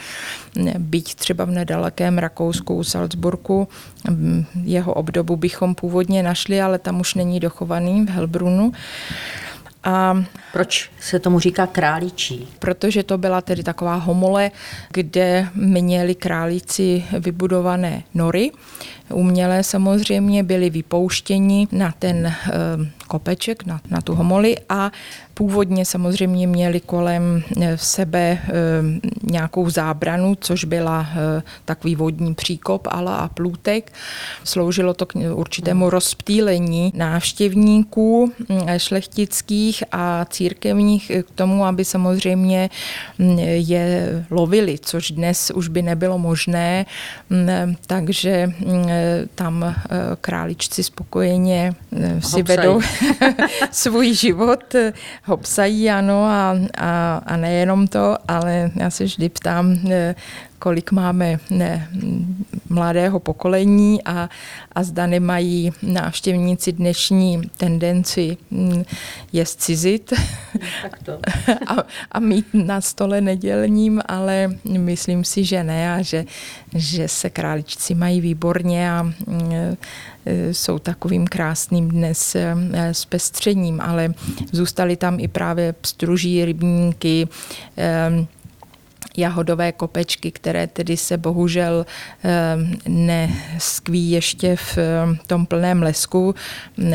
Byť 0.78 1.16
třeba 1.16 1.46
v 1.46 1.52
nedalekém 1.52 2.18
Rakousku, 2.18 2.84
Salzburgu, 2.84 3.68
mm, 4.10 4.46
jeho 4.64 4.94
obdobu 4.94 5.36
bychom 5.36 5.76
původně 5.76 6.24
našli, 6.24 6.62
ale 6.62 6.80
tam 6.80 7.00
už 7.00 7.16
není 7.16 7.40
dochovaný 7.40 8.06
v 8.06 8.10
Helbrunu. 8.10 8.72
A 9.84 10.24
proč 10.54 10.92
se 11.00 11.20
tomu 11.20 11.40
říká 11.40 11.68
králíčí? 11.68 12.48
Protože 12.60 13.04
to 13.04 13.18
byla 13.18 13.42
tedy 13.42 13.64
taková 13.64 13.96
homole, 13.96 14.52
kde 14.92 15.48
měli 15.56 16.16
králíci 16.16 17.04
vybudované 17.20 18.04
nory. 18.14 18.52
Umělé 19.14 19.64
samozřejmě 19.64 20.44
byli 20.44 20.70
vypouštěni 20.70 21.68
na 21.72 21.94
ten 22.00 22.26
eh, 22.28 22.52
kopeček, 23.08 23.66
na, 23.66 23.82
na 23.90 24.02
tu 24.02 24.16
homoli 24.16 24.56
a 24.70 24.92
původně 25.34 25.86
samozřejmě 25.86 26.48
měli 26.48 26.80
kolem 26.80 27.44
eh, 27.62 27.78
sebe 27.78 28.38
eh, 28.42 28.52
nějakou 29.24 29.70
zábranu, 29.70 30.36
což 30.36 30.66
byla 30.66 31.08
takový 31.66 31.96
vodní 31.96 32.34
příkop 32.34 32.88
ala 32.92 33.16
a 33.16 33.28
plůtek. 33.28 33.92
Sloužilo 34.44 34.94
to 34.94 35.06
k 35.06 35.16
určitému 35.34 35.90
rozptýlení 35.90 36.94
návštěvníků 36.96 38.32
šlechtických 38.78 39.84
a 39.92 40.26
církevních 40.26 41.12
k 41.24 41.32
tomu, 41.36 41.66
aby 41.66 41.86
samozřejmě 41.86 42.70
mm, 43.18 43.40
je 43.40 44.24
lovili, 44.30 44.80
což 44.82 45.12
dnes 45.12 45.52
už 45.56 45.68
by 45.68 45.82
nebylo 45.82 46.18
možné, 46.18 46.86
mm, 47.30 47.76
takže 47.88 48.48
mm, 48.48 48.86
tam 49.36 49.64
eh, 49.64 49.76
králičci 50.22 50.84
spokojeně 50.84 51.74
eh, 51.92 52.22
si 52.22 52.38
hopsají. 52.38 52.44
vedou 52.44 52.82
svůj 53.72 54.14
život, 54.14 54.76
eh, 54.76 54.94
hopsají, 55.24 55.90
ano, 55.90 56.26
a, 56.26 56.56
a, 56.78 57.22
a 57.26 57.38
nejenom 57.38 57.88
to, 57.88 58.18
ale 58.28 58.72
já 58.76 58.90
se 58.90 59.04
vždy 59.04 59.30
ptám, 59.30 59.78
kolik 60.64 60.92
máme 60.92 61.40
ne, 61.50 61.88
mladého 62.70 63.20
pokolení 63.20 64.04
a, 64.06 64.30
a 64.76 64.84
zda 64.84 65.08
nemají 65.08 65.72
návštěvníci 65.84 66.72
dnešní 66.72 67.42
tendenci 67.58 68.38
mm, 68.52 68.84
je 69.34 69.46
cizit 69.46 70.14
a, 71.68 71.84
a 72.12 72.20
mít 72.20 72.46
na 72.54 72.82
stole 72.82 73.22
nedělním, 73.22 74.02
ale 74.06 74.56
myslím 74.64 75.24
si, 75.24 75.44
že 75.44 75.64
ne 75.64 75.94
a 75.94 76.02
že, 76.02 76.26
že 76.76 77.08
se 77.08 77.30
králičci 77.30 77.96
mají 77.96 78.22
výborně 78.22 78.83
a 78.88 79.04
mm, 79.04 79.52
e, 80.26 80.54
jsou 80.54 80.80
takovým 80.80 81.28
krásným 81.28 81.90
dnes 81.90 82.36
e, 82.36 82.56
zpestřením, 82.92 83.82
ale 83.82 84.14
zůstaly 84.52 84.96
tam 84.96 85.20
i 85.20 85.28
právě 85.28 85.74
pstruží 85.74 86.46
rybníky, 86.46 87.28
e, 87.78 88.26
jahodové 89.18 89.72
kopečky, 89.72 90.32
které 90.32 90.68
tedy 90.68 90.98
se 90.98 91.18
bohužel 91.18 91.86
neskví 92.88 94.12
ještě 94.12 94.56
v 94.56 94.78
tom 95.28 95.46
plném 95.46 95.84
lesku, 95.84 96.36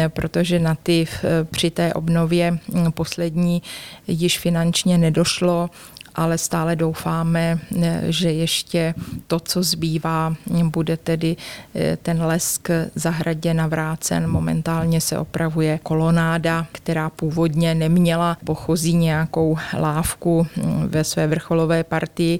protože 0.08 0.58
na 0.58 0.74
ty 0.74 1.06
při 1.50 1.70
té 1.70 1.94
obnově 1.94 2.58
poslední 2.90 3.62
již 4.08 4.38
finančně 4.38 4.98
nedošlo 4.98 5.70
ale 6.18 6.38
stále 6.38 6.76
doufáme, 6.76 7.58
eh, 7.82 8.02
že 8.08 8.32
ještě 8.32 8.94
to, 9.26 9.40
co 9.40 9.62
zbývá, 9.62 10.34
bude 10.64 10.96
tedy 10.96 11.36
eh, 11.74 11.96
ten 12.02 12.22
lesk 12.22 12.68
zahradě 12.94 13.54
navrácen. 13.54 14.26
Momentálně 14.26 15.00
se 15.00 15.18
opravuje 15.18 15.78
kolonáda, 15.82 16.66
která 16.72 17.10
původně 17.10 17.74
neměla 17.74 18.36
pochozí 18.44 18.94
nějakou 18.94 19.58
lávku 19.78 20.46
hm, 20.56 20.88
ve 20.88 21.04
své 21.04 21.26
vrcholové 21.26 21.84
partii. 21.84 22.38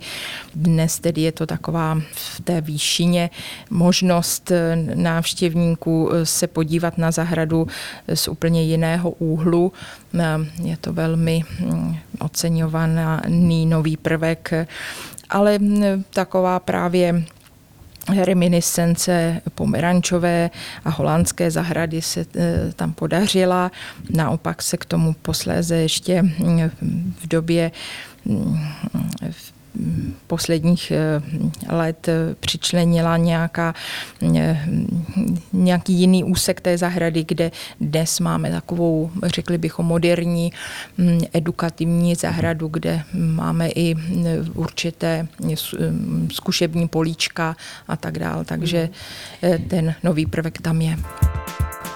Dnes 0.54 0.98
tedy 0.98 1.20
je 1.20 1.32
to 1.32 1.46
taková 1.46 2.00
v 2.10 2.40
té 2.40 2.60
výšině 2.60 3.30
možnost 3.70 4.50
eh, 4.50 4.76
návštěvníků 4.94 6.10
se 6.24 6.46
podívat 6.46 6.98
na 6.98 7.10
zahradu 7.10 7.66
z 8.14 8.28
úplně 8.28 8.62
jiného 8.62 9.10
úhlu. 9.10 9.72
Je 10.62 10.76
to 10.76 10.92
velmi 10.92 11.44
hm, 11.60 11.96
oceňovaný 12.20 13.66
nový 13.66 13.96
prvek, 13.96 14.50
ale 15.30 15.58
taková 16.10 16.60
právě 16.60 17.24
reminiscence 18.16 19.40
pomerančové 19.54 20.50
a 20.84 20.90
holandské 20.90 21.50
zahrady 21.50 22.02
se 22.02 22.20
e, 22.20 22.72
tam 22.76 22.92
podařila. 22.92 23.70
Naopak 24.10 24.62
se 24.62 24.76
k 24.76 24.84
tomu 24.84 25.12
posléze 25.22 25.76
ještě 25.76 26.24
v 27.20 27.28
době 27.28 27.70
v 29.30 29.57
posledních 30.26 30.90
eh, 30.90 31.22
let 31.68 32.08
eh, 32.08 32.34
přičlenila 32.40 33.16
nějaká, 33.16 33.74
eh, 34.36 34.68
nějaký 35.52 35.92
jiný 35.92 36.24
úsek 36.24 36.60
té 36.60 36.78
zahrady, 36.78 37.24
kde 37.28 37.50
dnes 37.80 38.20
máme 38.20 38.50
takovou, 38.50 39.10
řekli 39.22 39.58
bychom, 39.58 39.86
moderní 39.86 40.52
hm, 40.98 41.20
edukativní 41.32 42.14
zahradu, 42.14 42.68
kde 42.68 43.02
máme 43.14 43.68
i 43.68 43.94
určité 44.54 45.26
zkušební 46.32 46.88
políčka 46.88 47.56
a 47.88 47.96
tak 47.96 48.18
dále. 48.18 48.44
Takže 48.44 48.88
ten 49.68 49.94
nový 50.02 50.26
prvek 50.26 50.62
tam 50.62 50.80
je. 50.82 50.96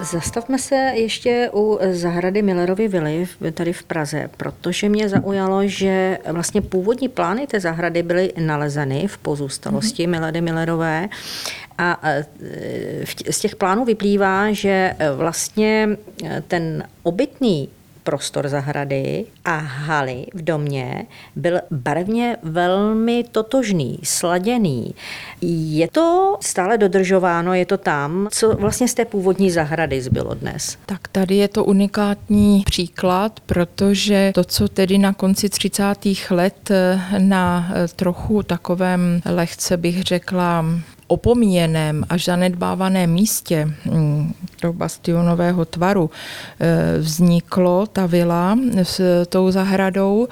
Zastavme 0.01 0.59
se 0.59 0.75
ještě 0.75 1.49
u 1.53 1.79
zahrady 1.91 2.41
Millerovy 2.41 2.87
vily 2.87 3.27
tady 3.53 3.73
v 3.73 3.83
Praze, 3.83 4.29
protože 4.37 4.89
mě 4.89 5.09
zaujalo, 5.09 5.67
že 5.67 6.19
vlastně 6.31 6.61
původní 6.61 7.09
plány 7.09 7.47
té 7.47 7.59
zahrady 7.59 8.03
byly 8.03 8.33
nalezeny 8.37 9.07
v 9.07 9.17
pozůstalosti 9.17 10.07
mm-hmm. 10.07 10.09
Milady 10.09 10.41
Millerové 10.41 11.09
a 11.77 11.99
e, 12.03 12.25
z 13.31 13.39
těch 13.39 13.55
plánů 13.55 13.85
vyplývá, 13.85 14.51
že 14.51 14.95
vlastně 15.15 15.89
ten 16.47 16.83
obytný 17.03 17.69
prostor 18.03 18.47
zahrady 18.47 19.25
a 19.45 19.57
haly 19.57 20.25
v 20.33 20.41
domě 20.41 21.05
byl 21.35 21.59
barevně 21.71 22.37
velmi 22.43 23.25
totožný, 23.31 23.99
sladěný. 24.03 24.95
Je 25.41 25.87
to 25.87 26.37
stále 26.41 26.77
dodržováno, 26.77 27.53
je 27.53 27.65
to 27.65 27.77
tam, 27.77 28.27
co 28.31 28.55
vlastně 28.55 28.87
z 28.87 28.93
té 28.93 29.05
původní 29.05 29.51
zahrady 29.51 30.01
zbylo 30.01 30.33
dnes? 30.33 30.77
Tak 30.85 31.07
tady 31.07 31.35
je 31.35 31.47
to 31.47 31.63
unikátní 31.63 32.63
příklad, 32.65 33.39
protože 33.45 34.31
to, 34.35 34.43
co 34.43 34.67
tedy 34.67 34.97
na 34.97 35.13
konci 35.13 35.49
30. 35.49 35.83
let 36.29 36.71
na 37.17 37.73
trochu 37.95 38.43
takovém 38.43 39.21
lehce 39.25 39.77
bych 39.77 40.03
řekla 40.03 40.65
opomíjeném 41.13 42.03
až 42.09 42.25
zanedbávaném 42.25 43.09
místě 43.09 43.69
mm, 43.85 44.33
toho 44.61 44.73
bastionového 44.73 45.65
tvaru 45.65 46.09
e, 46.09 46.99
vzniklo 46.99 47.85
ta 47.85 48.05
vila 48.05 48.57
s 48.83 49.25
tou 49.29 49.51
zahradou, 49.51 50.27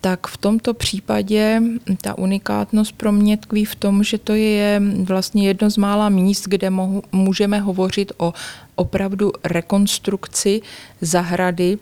tak 0.00 0.26
v 0.26 0.36
tomto 0.36 0.74
případě 0.74 1.62
ta 2.00 2.18
unikátnost 2.18 2.92
pro 2.96 3.12
mě 3.12 3.36
tkví 3.36 3.64
v 3.64 3.74
tom, 3.74 4.04
že 4.04 4.18
to 4.18 4.34
je 4.34 4.82
vlastně 5.04 5.46
jedno 5.46 5.70
z 5.70 5.76
mála 5.76 6.08
míst, 6.08 6.48
kde 6.48 6.70
mohu, 6.70 7.02
můžeme 7.12 7.58
hovořit 7.58 8.12
o 8.18 8.34
opravdu 8.74 9.32
rekonstrukci 9.44 10.62
zahrady 11.00 11.78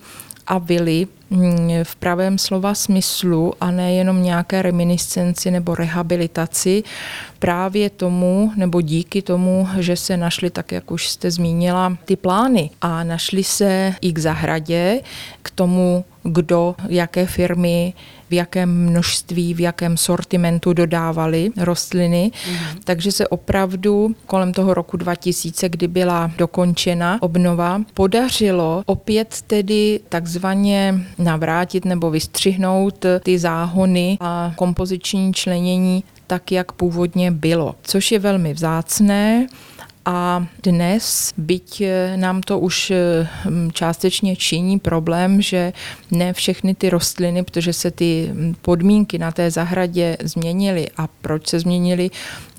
a 0.47 0.59
vily 0.59 1.07
v 1.83 1.97
pravém 1.97 2.39
slova 2.39 2.75
smyslu 2.75 3.55
a 3.61 3.71
ne 3.71 3.95
jenom 3.95 4.23
nějaké 4.23 4.63
reminiscenci 4.63 5.51
nebo 5.51 5.75
rehabilitaci 5.75 6.83
právě 7.39 7.91
tomu 7.91 8.53
nebo 8.57 8.81
díky 8.81 9.23
tomu, 9.23 9.69
že 9.79 9.97
se 9.97 10.17
našly, 10.17 10.51
tak 10.51 10.73
jak 10.73 10.91
už 10.91 11.09
jste 11.09 11.31
zmínila, 11.31 11.97
ty 12.05 12.17
plány 12.17 12.71
a 12.81 13.05
našly 13.05 13.45
se 13.45 13.95
i 14.01 14.13
k 14.13 14.19
zahradě, 14.19 15.01
k 15.43 15.51
tomu 15.51 16.05
kdo, 16.23 16.75
jaké 16.89 17.27
firmy, 17.27 17.95
v 18.31 18.33
jakém 18.33 18.87
množství, 18.91 19.55
v 19.55 19.61
jakém 19.61 19.97
sortimentu 19.97 20.73
dodávali 20.73 21.51
rostliny. 21.57 22.31
Mm. 22.51 22.57
Takže 22.85 23.13
se 23.13 23.29
opravdu 23.29 24.15
kolem 24.27 24.53
toho 24.53 24.75
roku 24.75 24.97
2000, 24.97 25.69
kdy 25.69 25.89
byla 25.89 26.31
dokončena 26.39 27.19
obnova, 27.21 27.83
podařilo 27.95 28.83
opět 28.87 29.43
tedy 29.47 30.01
takzvaně 30.09 30.95
navrátit 31.19 31.85
nebo 31.85 32.11
vystřihnout 32.11 33.07
ty 33.23 33.39
záhony 33.39 34.19
a 34.21 34.53
kompoziční 34.57 35.35
členění 35.35 36.05
tak, 36.27 36.53
jak 36.53 36.73
původně 36.73 37.31
bylo, 37.31 37.75
což 37.83 38.13
je 38.13 38.19
velmi 38.19 38.55
vzácné. 38.55 39.47
A 40.07 40.47
dnes, 40.63 41.35
byť 41.35 41.83
nám 42.17 42.43
to 42.43 42.59
už 42.59 42.93
hm, 42.95 43.71
částečně 43.73 44.37
činí 44.37 44.79
problém, 44.79 45.43
že 45.43 45.73
ne 46.11 46.33
všechny 46.33 46.75
ty 46.75 46.91
rostliny, 46.91 47.43
protože 47.43 47.73
se 47.73 47.91
ty 47.91 48.31
podmínky 48.63 49.19
na 49.19 49.33
té 49.33 49.51
zahradě 49.51 50.17
změnily. 50.23 50.87
A 50.97 51.07
proč 51.07 51.47
se 51.47 51.61
změnily? 51.61 52.11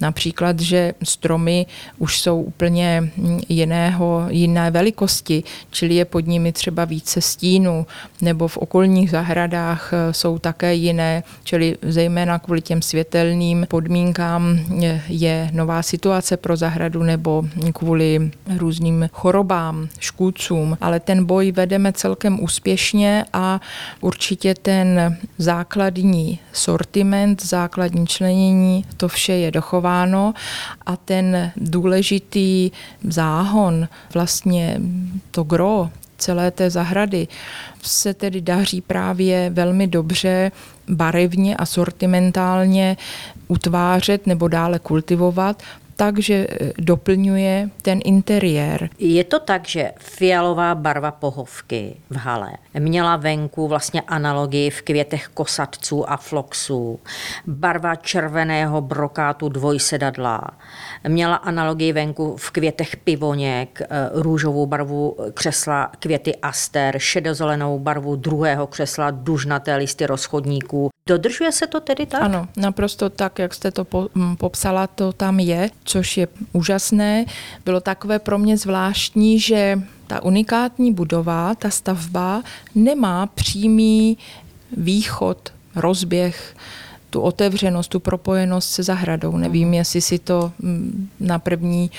Například, 0.02 0.60
že 0.60 0.94
stromy 1.04 1.66
už 1.98 2.22
jsou 2.22 2.42
úplně 2.42 3.12
jiného, 3.50 4.26
jiné 4.30 4.72
velikosti, 4.72 5.44
čili 5.72 5.96
je 5.96 6.06
pod 6.06 6.28
nimi 6.28 6.52
třeba 6.52 6.86
více 6.86 7.22
stínu, 7.22 7.86
nebo 8.22 8.48
v 8.48 8.58
okolních 8.58 9.10
zahradách 9.10 9.94
eh, 9.94 10.14
jsou 10.14 10.40
také 10.40 10.74
jiné, 10.76 11.24
čili 11.44 11.78
zejména 11.82 12.40
kvůli 12.40 12.62
těm 12.62 12.82
světelným 12.82 13.66
podmínkám 13.70 14.60
je 15.08 15.50
nová 15.54 15.84
situace 15.84 16.38
pro 16.38 16.58
zahradu 16.58 17.04
nebo 17.04 17.37
kvůli 17.74 18.32
různým 18.58 19.10
chorobám, 19.14 19.88
škůdcům, 20.00 20.78
ale 20.82 21.00
ten 21.00 21.26
boj 21.26 21.52
vedeme 21.52 21.94
celkem 21.94 22.44
úspěšně 22.44 23.26
a 23.34 23.62
určitě 24.02 24.56
ten 24.56 25.18
základní 25.38 26.40
sortiment, 26.54 27.46
základní 27.46 28.08
členění, 28.08 28.86
to 28.98 29.08
vše 29.08 29.34
je 29.34 29.52
dochováno 29.52 30.34
a 30.86 30.98
ten 30.98 31.52
důležitý 31.56 32.72
záhon, 33.04 33.88
vlastně 34.14 34.82
to 35.32 35.44
gro 35.44 35.90
celé 36.18 36.52
té 36.52 36.70
zahrady 36.70 37.28
se 37.82 38.14
tedy 38.14 38.42
daří 38.42 38.82
právě 38.82 39.50
velmi 39.50 39.88
dobře 39.88 40.52
barevně 40.90 41.56
a 41.56 41.66
sortimentálně 41.66 42.98
utvářet 43.48 44.28
nebo 44.28 44.48
dále 44.48 44.80
kultivovat, 44.80 45.64
takže 45.98 46.48
eh, 46.50 46.74
doplňuje 46.78 47.70
ten 47.82 48.00
interiér. 48.06 48.90
Je 49.00 49.24
to 49.24 49.40
tak, 49.40 49.68
že 49.68 49.92
fialová 50.00 50.76
barva 50.76 51.12
pohovky 51.12 51.96
v 52.10 52.16
hale 52.16 52.52
měla 52.80 53.16
venku 53.16 53.68
vlastně 53.68 54.02
analogii 54.02 54.70
v 54.70 54.82
květech 54.82 55.28
kosatců 55.28 56.10
a 56.10 56.18
floxů. 56.18 57.00
Barva 57.48 57.96
červeného 57.96 58.82
brokátu 58.82 59.50
dvojsedadla 59.50 60.42
měla 61.08 61.36
analogii 61.36 61.94
venku 61.94 62.38
v 62.38 62.52
květech 62.52 62.98
pivoněk, 62.98 63.82
eh, 63.82 64.10
růžovou 64.14 64.66
barvu 64.66 65.18
křesla 65.34 65.92
květy 66.00 66.36
aster, 66.36 67.00
šedozelenou 67.00 67.80
barvu 67.80 68.16
druhého 68.16 68.68
křesla 68.68 69.12
dužnaté 69.12 69.76
listy 69.76 70.06
rozchodníků. 70.06 70.90
Dodržuje 71.08 71.52
se 71.52 71.68
to 71.68 71.80
tedy 71.80 72.06
tak? 72.06 72.22
Ano, 72.22 72.48
naprosto 72.58 73.10
tak, 73.10 73.40
jak 73.40 73.54
jste 73.54 73.72
to 73.72 73.86
po, 73.86 74.10
m, 74.16 74.36
popsala, 74.36 74.88
to 74.88 75.14
tam 75.14 75.40
je, 75.40 75.70
což 75.84 76.18
je 76.18 76.28
úžasné. 76.54 77.26
Bylo 77.66 77.80
takové 77.80 78.20
pro 78.20 78.38
mě 78.38 78.58
zvláštní, 78.58 79.40
že 79.40 79.82
ta 80.08 80.24
unikátní 80.24 80.94
budova, 80.94 81.56
ta 81.56 81.70
stavba 81.70 82.44
nemá 82.76 83.26
přímý 83.26 84.18
východ, 84.78 85.54
rozběh, 85.76 86.56
tu 87.10 87.22
otevřenost, 87.22 87.88
tu 87.88 88.00
propojenost 88.00 88.72
se 88.72 88.84
zahradou. 88.84 89.38
Nevím, 89.38 89.74
jestli 89.74 90.02
si 90.02 90.20
to 90.20 90.52
mm, 90.60 91.10
na 91.20 91.40
první 91.40 91.92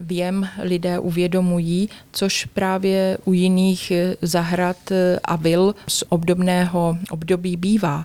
věm 0.00 0.48
lidé 0.62 0.98
uvědomují, 0.98 1.88
což 2.12 2.44
právě 2.44 3.18
u 3.24 3.32
jiných 3.32 3.92
zahrad 4.22 4.76
a 5.24 5.36
vil 5.36 5.74
z 5.88 6.04
obdobného 6.08 6.98
období 7.10 7.56
bývá 7.56 8.04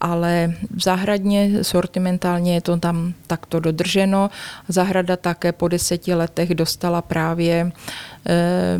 ale 0.00 0.54
zahradně, 0.82 1.64
sortimentálně 1.64 2.54
je 2.54 2.60
to 2.60 2.76
tam 2.76 3.14
takto 3.26 3.60
dodrženo. 3.60 4.30
Zahrada 4.68 5.16
také 5.16 5.52
po 5.52 5.68
deseti 5.68 6.14
letech 6.14 6.54
dostala 6.54 7.02
právě 7.02 7.72
eh, 8.26 8.78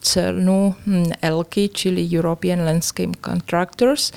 cenu 0.00 0.74
hm, 0.86 1.10
ELKY, 1.22 1.68
čili 1.68 2.08
European 2.16 2.64
Landscape 2.64 3.18
Contractors 3.24 4.12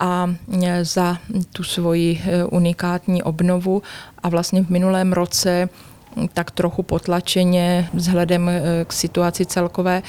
a 0.00 0.34
eh, 0.62 0.84
za 0.84 1.18
tu 1.52 1.62
svoji 1.62 2.22
eh, 2.24 2.44
unikátní 2.44 3.22
obnovu 3.22 3.82
a 4.22 4.28
vlastně 4.28 4.62
v 4.62 4.70
minulém 4.70 5.12
roce 5.12 5.68
hm, 6.16 6.28
tak 6.34 6.50
trochu 6.50 6.82
potlačeně 6.82 7.88
vzhledem 7.94 8.50
k 8.84 8.92
situaci 8.92 9.46
celkové 9.46 10.02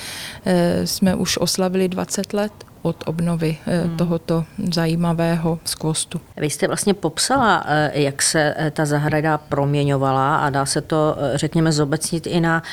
jsme 0.85 1.15
už 1.15 1.37
oslavili 1.37 1.87
20 1.87 2.33
let 2.33 2.51
od 2.81 3.03
obnovy 3.05 3.57
eh, 3.67 3.81
hmm. 3.81 3.97
tohoto 3.97 4.45
zajímavého 4.71 5.59
skvostu. 5.65 6.21
Vy 6.37 6.49
jste 6.49 6.67
vlastně 6.67 6.93
popsala, 6.93 7.63
eh, 7.67 7.91
jak 7.93 8.21
se 8.21 8.53
eh, 8.57 8.71
ta 8.71 8.85
zahrada 8.85 9.37
proměňovala 9.37 10.37
a 10.37 10.49
dá 10.49 10.65
se 10.65 10.81
to, 10.81 11.15
řekněme, 11.35 11.71
zobecnit 11.71 12.27
i 12.27 12.39
na 12.39 12.63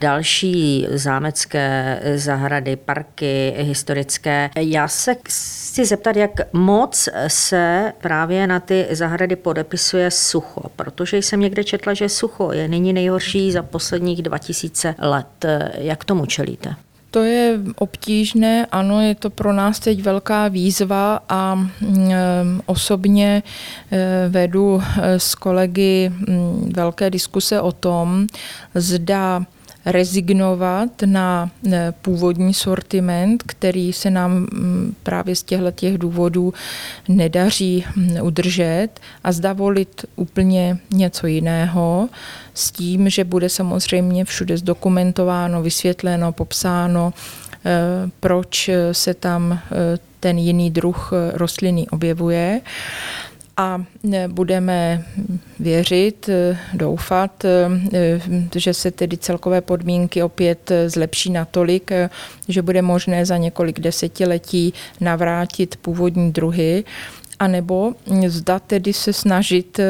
další 0.00 0.86
zámecké 0.90 2.00
zahrady, 2.14 2.76
parky 2.76 3.54
historické. 3.56 4.50
Já 4.56 4.88
se 4.88 5.14
chci 5.14 5.84
zeptat, 5.84 6.16
jak 6.16 6.30
moc 6.52 7.08
se 7.26 7.92
právě 8.00 8.46
na 8.46 8.60
ty 8.60 8.86
zahrady 8.90 9.36
podepisuje 9.36 10.10
sucho, 10.10 10.62
protože 10.76 11.16
jsem 11.16 11.40
někde 11.40 11.64
četla, 11.64 11.94
že 11.94 12.08
sucho 12.08 12.52
je 12.52 12.68
nyní 12.68 12.92
nejhorší 12.92 13.52
za 13.52 13.62
posledních 13.62 14.22
2000 14.22 14.94
let. 14.98 15.44
Jak 15.78 16.04
tomu 16.04 16.26
čelíte? 16.26 16.85
To 17.10 17.22
je 17.22 17.58
obtížné, 17.76 18.66
ano, 18.66 19.00
je 19.00 19.14
to 19.14 19.30
pro 19.30 19.52
nás 19.52 19.80
teď 19.80 20.02
velká 20.02 20.48
výzva 20.48 21.20
a 21.28 21.54
mm, 21.54 22.60
osobně 22.66 23.42
e, 23.90 24.28
vedu 24.28 24.82
e, 24.82 25.20
s 25.20 25.34
kolegy 25.34 26.08
mm, 26.08 26.72
velké 26.76 27.10
diskuse 27.10 27.60
o 27.60 27.72
tom, 27.72 28.26
zda 28.74 29.42
rezignovat 29.86 30.90
na 31.04 31.50
e, 31.72 31.92
původní 32.02 32.54
sortiment, 32.54 33.42
který 33.42 33.92
se 33.92 34.10
nám 34.10 34.32
mm, 34.32 34.94
právě 35.02 35.36
z 35.36 35.42
těchto 35.42 35.70
těch 35.70 35.98
důvodů 35.98 36.54
nedaří 37.08 37.84
udržet 38.22 38.88
a 39.24 39.32
zda 39.32 39.52
volit 39.52 40.04
úplně 40.16 40.78
něco 40.90 41.26
jiného 41.26 42.08
s 42.54 42.70
tím, 42.70 43.10
že 43.10 43.24
bude 43.24 43.48
samozřejmě 43.48 44.24
všude 44.24 44.56
zdokumentováno, 44.56 45.62
vysvětleno, 45.62 46.32
popsáno, 46.32 47.12
e, 47.64 47.80
proč 48.20 48.70
se 48.92 49.14
tam 49.14 49.52
e, 49.52 49.58
ten 50.20 50.38
jiný 50.38 50.70
druh 50.70 51.12
rostliny 51.32 51.86
objevuje 51.90 52.60
a 53.56 53.84
budeme 54.28 55.04
věřit, 55.58 56.30
doufat, 56.74 57.44
že 58.54 58.74
se 58.74 58.90
tedy 58.90 59.16
celkové 59.16 59.60
podmínky 59.60 60.22
opět 60.22 60.72
zlepší 60.86 61.30
natolik, 61.30 61.90
že 62.48 62.62
bude 62.62 62.82
možné 62.82 63.26
za 63.26 63.36
několik 63.36 63.80
desetiletí 63.80 64.74
navrátit 65.00 65.76
původní 65.76 66.32
druhy, 66.32 66.84
anebo 67.38 67.92
zda 68.26 68.58
tedy 68.58 68.92
se 68.92 69.12
snažit 69.12 69.80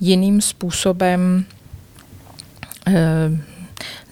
jiným 0.00 0.40
způsobem 0.40 1.44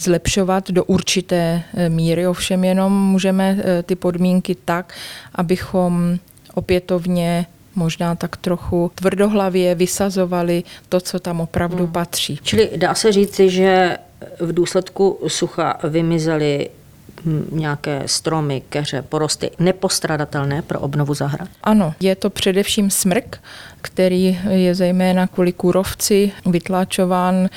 zlepšovat 0.00 0.70
do 0.70 0.84
určité 0.84 1.62
míry, 1.88 2.26
ovšem 2.26 2.64
jenom 2.64 2.92
můžeme 3.10 3.58
ty 3.82 3.96
podmínky 3.96 4.56
tak, 4.64 4.94
abychom 5.34 6.18
opětovně 6.54 7.46
možná 7.80 8.14
tak 8.14 8.36
trochu 8.36 8.92
tvrdohlavě 8.94 9.74
vysazovali 9.74 10.62
to, 10.88 11.00
co 11.00 11.18
tam 11.18 11.40
opravdu 11.40 11.84
hmm. 11.84 11.92
patří. 11.92 12.38
Čili 12.42 12.70
dá 12.76 12.94
se 12.94 13.12
říci, 13.12 13.50
že 13.50 13.96
v 14.40 14.52
důsledku 14.52 15.18
sucha 15.26 15.78
vymizely 15.84 16.68
nějaké 17.52 18.02
stromy, 18.06 18.62
keře, 18.68 19.02
porosty 19.02 19.50
nepostradatelné 19.58 20.62
pro 20.62 20.80
obnovu 20.80 21.14
zahrad? 21.14 21.48
Ano, 21.62 21.94
je 22.00 22.14
to 22.16 22.30
především 22.30 22.90
smrk, 22.90 23.40
který 23.80 24.38
je 24.50 24.74
zejména 24.74 25.26
kvůli 25.26 25.52
kůrovci 25.52 26.32
vytlačován, 26.46 27.48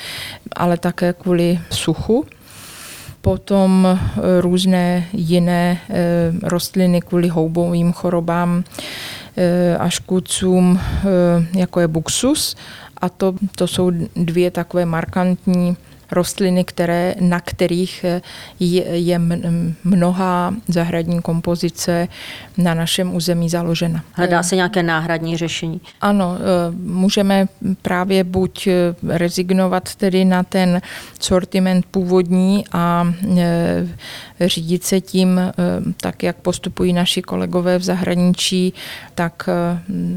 ale 0.56 0.76
také 0.76 1.12
kvůli 1.12 1.60
suchu 1.70 2.24
potom 3.20 3.98
různé 4.40 5.08
jiné 5.12 5.80
eh, 5.90 6.32
rostliny 6.42 7.00
kvůli 7.00 7.28
houbovým 7.28 7.92
chorobám 7.92 8.64
Eh, 9.36 9.76
a 9.78 9.88
škůdcům, 9.88 10.80
eh, 10.80 11.58
jako 11.58 11.80
je 11.80 11.88
buxus. 11.88 12.56
A 12.96 13.08
to, 13.08 13.34
to 13.56 13.66
jsou 13.66 13.90
dvě 14.16 14.50
takové 14.50 14.84
markantní 14.84 15.76
rostliny, 16.14 16.64
které, 16.64 17.14
na 17.20 17.40
kterých 17.40 18.04
je, 18.60 18.82
je 18.82 19.20
mnoha 19.84 20.54
zahradní 20.68 21.22
kompozice 21.22 22.08
na 22.58 22.74
našem 22.74 23.14
území 23.14 23.48
založena. 23.48 24.04
Hledá 24.12 24.42
se 24.42 24.56
nějaké 24.56 24.82
náhradní 24.82 25.36
řešení? 25.36 25.80
Ano, 26.00 26.38
můžeme 26.84 27.48
právě 27.82 28.24
buď 28.24 28.68
rezignovat 29.08 29.94
tedy 29.94 30.24
na 30.24 30.42
ten 30.42 30.80
sortiment 31.20 31.86
původní 31.86 32.64
a 32.72 33.14
řídit 34.40 34.84
se 34.84 35.00
tím, 35.00 35.40
tak 36.00 36.22
jak 36.22 36.36
postupují 36.36 36.92
naši 36.92 37.22
kolegové 37.22 37.78
v 37.78 37.82
zahraničí, 37.82 38.74
tak 39.14 39.48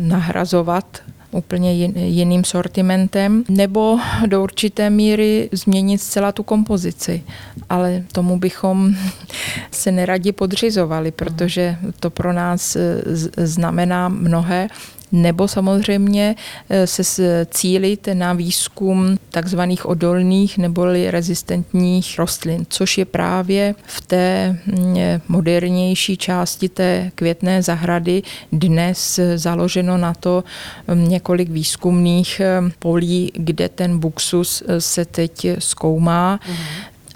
nahrazovat 0.01 0.85
úplně 1.31 1.73
jiným 1.95 2.43
sortimentem, 2.43 3.43
nebo 3.49 3.99
do 4.25 4.43
určité 4.43 4.89
míry 4.89 5.49
změnit 5.51 5.97
zcela 5.97 6.31
tu 6.31 6.43
kompozici. 6.43 7.23
Ale 7.69 8.03
tomu 8.11 8.39
bychom 8.39 8.95
se 9.71 9.91
neradi 9.91 10.31
podřizovali, 10.31 11.11
protože 11.11 11.77
to 11.99 12.09
pro 12.09 12.33
nás 12.33 12.75
e, 12.75 13.01
znamená 13.37 14.09
mnohé 14.09 14.67
nebo 15.11 15.47
samozřejmě 15.47 16.35
eh, 16.69 16.87
se 16.87 17.47
cílit 17.51 18.07
na 18.13 18.33
výzkum 18.33 19.17
takzvaných 19.31 19.85
odolných 19.85 20.57
neboli 20.57 21.11
rezistentních 21.11 22.19
rostlin, 22.19 22.65
což 22.69 22.97
je 22.97 23.05
právě 23.05 23.75
v 23.85 24.01
té 24.01 24.57
mm, 24.65 24.95
modernější 25.27 26.17
části 26.17 26.69
té 26.69 27.11
květné 27.15 27.61
zahrady 27.63 28.23
dnes 28.51 29.19
založeno 29.35 29.97
na 29.97 30.13
to 30.13 30.43
mm, 30.87 31.09
několik 31.09 31.49
výzkumných 31.49 32.39
eh, 32.39 32.61
polí, 32.79 33.31
kde 33.35 33.69
ten 33.69 33.99
buxus 33.99 34.63
eh, 34.67 34.81
se 34.81 35.05
teď 35.05 35.47
zkoumá. 35.59 36.39
Mhm. 36.47 36.57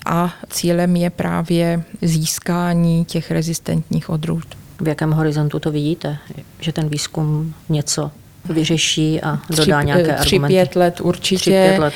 A 0.05 0.33
cílem 0.49 0.95
je 0.95 1.09
právě 1.09 1.83
získání 2.01 3.05
těch 3.05 3.31
rezistentních 3.31 4.09
odrůd. 4.09 4.60
V 4.81 4.87
jakém 4.87 5.11
horizontu 5.11 5.59
to 5.59 5.71
vidíte, 5.71 6.17
že 6.59 6.71
ten 6.71 6.89
výzkum 6.89 7.53
něco 7.69 8.11
vyřeší 8.49 9.21
a 9.21 9.39
dodá 9.49 9.79
tři, 9.79 9.85
nějaké 9.85 10.03
tři, 10.03 10.35
argumenty? 10.35 10.53
pět 10.53 10.75
let 10.75 11.01
určitě, 11.01 11.39
tři, 11.39 11.49
pět 11.51 11.79
let. 11.79 11.93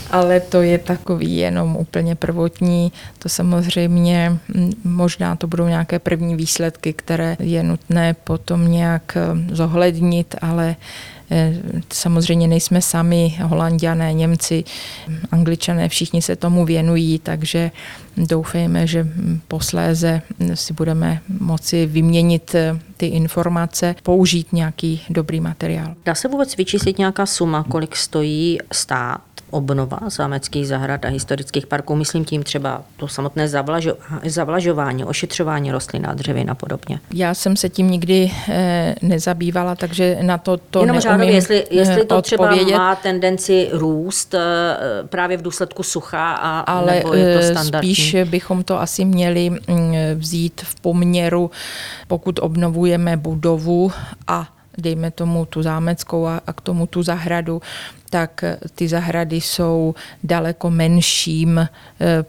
ale 0.10 0.40
to 0.40 0.62
je 0.62 0.78
takový 0.78 1.36
jenom 1.36 1.76
úplně 1.76 2.14
prvotní. 2.14 2.92
To 3.18 3.28
samozřejmě, 3.28 4.38
možná 4.84 5.36
to 5.36 5.46
budou 5.46 5.66
nějaké 5.66 5.98
první 5.98 6.36
výsledky, 6.36 6.92
které 6.92 7.36
je 7.40 7.62
nutné 7.62 8.14
potom 8.24 8.70
nějak 8.70 9.16
zohlednit, 9.52 10.34
ale 10.40 10.76
samozřejmě 11.92 12.48
nejsme 12.48 12.82
sami, 12.82 13.38
holandiané, 13.42 14.12
Němci, 14.12 14.64
angličané, 15.30 15.88
všichni 15.88 16.22
se 16.22 16.36
tomu 16.36 16.64
věnují, 16.64 17.18
takže 17.18 17.70
doufejme, 18.16 18.86
že 18.86 19.08
posléze 19.48 20.22
si 20.54 20.72
budeme 20.72 21.20
moci 21.40 21.86
vyměnit 21.86 22.54
eh, 22.54 22.78
ty 22.96 23.06
informace, 23.06 23.94
použít 24.02 24.52
nějaký 24.52 25.02
dobrý 25.10 25.40
materiál. 25.40 25.94
Dá 26.04 26.14
se 26.14 26.28
vůbec 26.28 26.56
vyčíslit 26.56 26.98
nějaká 26.98 27.26
suma, 27.26 27.62
kolik 27.62 27.96
stojí 27.96 28.58
stát 28.72 29.20
obnova 29.50 29.98
zámeckých 30.06 30.68
zahrad 30.68 31.04
a 31.04 31.08
historických 31.08 31.66
parků. 31.66 31.96
Myslím 31.96 32.24
tím 32.24 32.42
třeba 32.42 32.82
to 32.96 33.08
samotné 33.08 33.48
zavlažo, 33.48 33.94
zavlažování, 34.24 35.04
ošetřování 35.04 35.72
rostlin 35.72 36.06
a 36.06 36.14
dřevin 36.14 36.50
a 36.50 36.54
podobně. 36.54 37.00
Já 37.14 37.34
jsem 37.34 37.56
se 37.56 37.68
tím 37.68 37.90
nikdy 37.90 38.30
eh, 38.48 38.94
nezabývala, 39.02 39.74
takže 39.74 40.18
na 40.22 40.38
to 40.38 40.56
to 40.56 40.80
Jenom 40.80 41.00
řádově, 41.00 41.34
jestli, 41.34 41.64
eh, 41.64 41.74
jestli 41.74 42.04
to 42.04 42.22
třeba 42.22 42.50
má 42.78 42.94
tendenci 42.94 43.68
růst 43.72 44.34
eh, 44.34 44.40
právě 45.06 45.36
v 45.36 45.42
důsledku 45.42 45.82
sucha, 45.82 46.32
a, 46.32 46.60
Ale 46.60 46.94
nebo 46.94 47.14
je 47.14 47.36
to 47.36 47.42
standardní? 47.42 47.94
spíš 47.94 48.16
bychom 48.24 48.64
to 48.64 48.80
asi 48.80 49.04
měli 49.04 49.50
mm, 49.50 49.58
vzít 50.14 50.60
v 50.64 50.80
poměru, 50.80 51.50
pokud 52.08 52.38
obnovujeme 52.42 53.16
budovu 53.16 53.92
a 54.26 54.55
dejme 54.78 55.10
tomu 55.10 55.44
tu 55.44 55.62
zámeckou 55.62 56.26
a, 56.26 56.40
a 56.46 56.52
k 56.52 56.60
tomu 56.60 56.86
tu 56.86 57.02
zahradu, 57.02 57.62
tak 58.10 58.44
ty 58.74 58.88
zahrady 58.88 59.40
jsou 59.40 59.94
daleko 60.24 60.70
menším, 60.70 61.58
eh, 61.58 61.68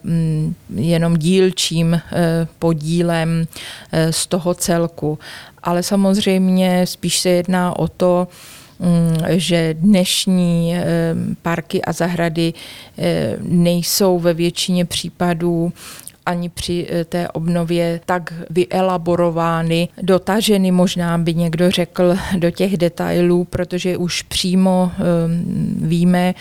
mm, 0.03 0.55
jenom 0.75 1.17
dílčím 1.17 1.93
eh, 1.93 2.01
podílem 2.59 3.47
eh, 3.91 4.13
z 4.13 4.27
toho 4.27 4.53
celku. 4.53 5.19
Ale 5.63 5.83
samozřejmě 5.83 6.87
spíš 6.87 7.19
se 7.19 7.29
jedná 7.29 7.79
o 7.79 7.87
to, 7.87 8.27
mm, 8.79 9.17
že 9.29 9.75
dnešní 9.79 10.75
parky 11.41 11.81
a 11.81 11.93
zahrady 11.93 12.53
nejsou 13.41 14.19
ve 14.19 14.33
většině 14.33 14.85
případů 14.85 15.73
ani 16.27 16.49
při 16.49 16.87
eh, 16.89 17.05
té 17.05 17.27
obnově 17.27 18.01
tak 18.05 18.33
vyelaborovány, 18.49 19.89
dotaženy, 20.01 20.71
možná 20.71 21.17
by 21.17 21.33
někdo 21.33 21.71
řekl, 21.71 22.15
do 22.37 22.51
těch 22.51 22.77
detailů, 22.77 23.43
protože 23.43 23.97
už 23.97 24.21
přímo 24.21 24.91
ehm, 24.91 25.77
víme, 25.81 26.35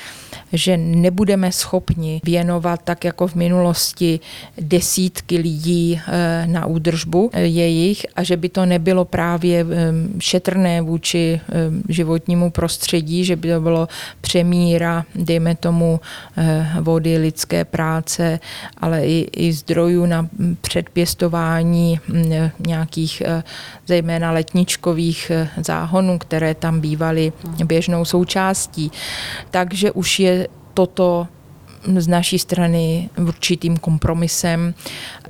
že 0.52 0.76
nebudeme 0.76 1.52
schopni 1.52 2.20
věnovat 2.24 2.80
tak 2.84 3.04
jako 3.04 3.26
v 3.26 3.34
minulosti 3.34 4.20
desítky 4.60 5.38
lidí 5.38 6.00
eh, 6.00 6.46
na 6.46 6.66
údržbu 6.66 7.30
eh, 7.32 7.40
jejich 7.40 8.06
a 8.16 8.22
že 8.22 8.36
by 8.36 8.48
to 8.48 8.66
nebylo 8.66 9.04
právě 9.04 9.60
ehm, 9.60 10.12
šetrné 10.18 10.80
vůči 10.80 11.40
ehm, 11.48 11.82
životnímu 11.88 12.50
prostředí, 12.50 13.24
že 13.24 13.36
by 13.36 13.48
to 13.48 13.60
bylo 13.60 13.88
přemíra, 14.20 15.04
dejme 15.14 15.54
tomu, 15.54 16.00
vody, 16.80 17.18
lidské 17.18 17.64
práce, 17.64 18.40
ale 18.78 19.06
i, 19.06 19.28
i 19.36 19.52
zdrojů 19.52 19.75
zdrojů 19.76 20.06
na 20.06 20.28
předpěstování 20.60 22.00
nějakých 22.58 23.22
zejména 23.86 24.32
letničkových 24.32 25.30
e, 25.30 25.48
záhonů, 25.64 26.18
které 26.18 26.54
tam 26.54 26.80
bývaly 26.80 27.32
běžnou 27.64 28.04
součástí. 28.04 28.92
Takže 29.50 29.92
už 29.92 30.18
je 30.20 30.48
toto 30.74 31.28
z 31.96 32.08
naší 32.08 32.38
strany 32.38 33.10
určitým 33.20 33.76
kompromisem, 33.76 34.74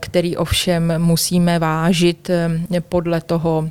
který 0.01 0.37
ovšem 0.37 0.93
musíme 0.99 1.59
vážit 1.59 2.31
e, 2.31 2.51
podle 2.81 3.21
toho, 3.21 3.69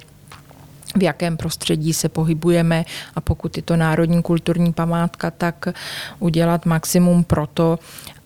v 0.95 1.03
jakém 1.03 1.37
prostředí 1.37 1.93
se 1.93 2.09
pohybujeme 2.09 2.85
a 3.15 3.21
pokud 3.21 3.57
je 3.57 3.63
to 3.63 3.75
národní 3.75 4.21
kulturní 4.21 4.73
památka, 4.73 5.31
tak 5.31 5.67
udělat 6.19 6.65
maximum 6.65 7.23
pro 7.23 7.47
to, 7.47 7.79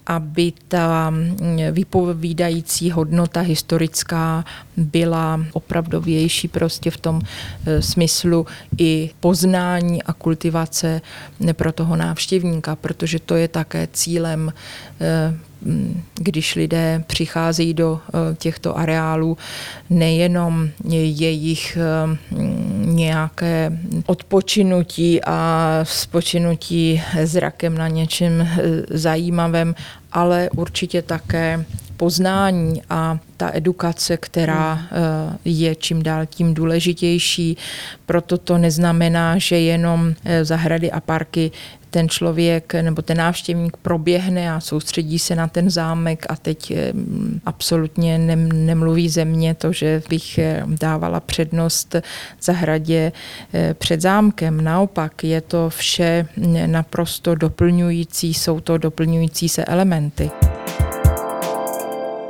aby 0.10 0.54
ta 0.68 1.10
mm, 1.10 1.36
vypovídající 1.72 2.92
hodnota 2.92 3.42
historická 3.42 4.46
byla 4.78 5.40
opravdovější 5.54 6.48
prostě 6.48 6.92
v 6.92 6.98
tom 6.98 7.22
e, 7.66 7.82
smyslu 7.82 8.46
i 8.78 9.10
poznání 9.20 10.04
a 10.04 10.14
kultivace 10.14 11.02
pro 11.54 11.72
toho 11.72 11.96
návštěvníka, 11.96 12.76
protože 12.76 13.20
to 13.20 13.36
je 13.36 13.48
také 13.48 13.88
cílem 13.94 14.54
e, 15.02 15.36
když 16.16 16.56
lidé 16.56 17.04
přicházejí 17.08 17.74
do 17.74 18.00
e, 18.00 18.36
těchto 18.36 18.78
areálů, 18.78 19.38
nejenom 19.90 20.70
jejich 20.90 21.78
nějaké 22.86 23.80
odpočinutí 24.06 25.24
a 25.24 25.80
spočinutí 25.84 27.02
zrakem 27.24 27.78
na 27.78 27.88
něčem 27.88 28.48
zajímavém, 28.90 29.76
ale 30.12 30.50
určitě 30.56 31.02
také 31.02 31.66
poznání 31.98 32.82
a 32.90 33.20
ta 33.38 33.52
edukace, 33.54 34.18
která 34.18 34.74
hmm. 34.74 34.88
eh, 34.92 35.38
je 35.46 35.76
čím 35.76 36.04
dál 36.04 36.26
tím 36.26 36.54
důležitější. 36.54 37.58
Proto 38.06 38.38
to 38.38 38.58
neznamená, 38.58 39.38
že 39.38 39.60
jenom 39.60 40.14
eh, 40.26 40.46
zahrady 40.46 40.92
a 40.92 41.00
parky 41.00 41.52
ten 41.90 42.10
člověk 42.10 42.74
nebo 42.74 43.02
ten 43.02 43.18
návštěvník 43.18 43.78
proběhne 43.78 44.54
a 44.54 44.60
soustředí 44.60 45.20
se 45.20 45.36
na 45.36 45.48
ten 45.48 45.70
zámek 45.70 46.26
a 46.30 46.36
teď 46.36 46.72
eh, 46.72 46.94
absolutně 47.46 48.18
nemluví 48.18 49.10
ze 49.10 49.26
mě 49.26 49.54
to, 49.54 49.72
že 49.74 50.02
bych 50.10 50.40
dávala 50.66 51.20
přednost 51.20 51.96
zahradě 52.42 53.12
před 53.74 54.02
zámkem. 54.02 54.62
Naopak 54.62 55.24
je 55.24 55.42
to 55.42 55.70
vše 55.70 56.28
naprosto 56.66 57.36
doplňující, 57.36 58.34
jsou 58.34 58.60
to 58.60 58.78
doplňující 58.78 59.50
se 59.50 59.66
elementy. 59.66 60.32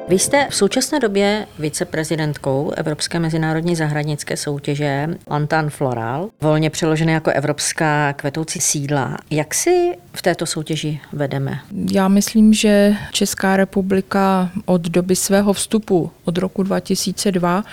Vy 0.10 0.20
jste 0.20 0.48
v 0.50 0.56
současné 0.56 1.00
době 1.00 1.46
viceprezidentkou 1.60 2.72
Evropské 2.78 3.20
mezinárodní 3.20 3.76
zahradnické 3.76 4.38
soutěže 4.38 5.08
Lantan 5.28 5.70
Floral, 5.70 6.30
volně 6.42 6.70
přeložené 6.70 7.12
jako 7.12 7.32
Evropská 7.32 8.14
kvetoucí 8.14 8.60
sídla. 8.60 9.18
Jak 9.32 9.54
si 9.54 9.92
v 10.14 10.22
této 10.22 10.46
soutěži 10.46 11.00
vedeme? 11.14 11.60
Já 11.92 12.08
myslím, 12.08 12.54
že 12.54 12.96
Česká 13.12 13.58
republika 13.58 14.52
od 14.66 14.82
doby 14.82 15.16
svého 15.16 15.54
vstupu, 15.54 16.12
od 16.26 16.38
roku 16.38 16.64
2002, 16.64 17.64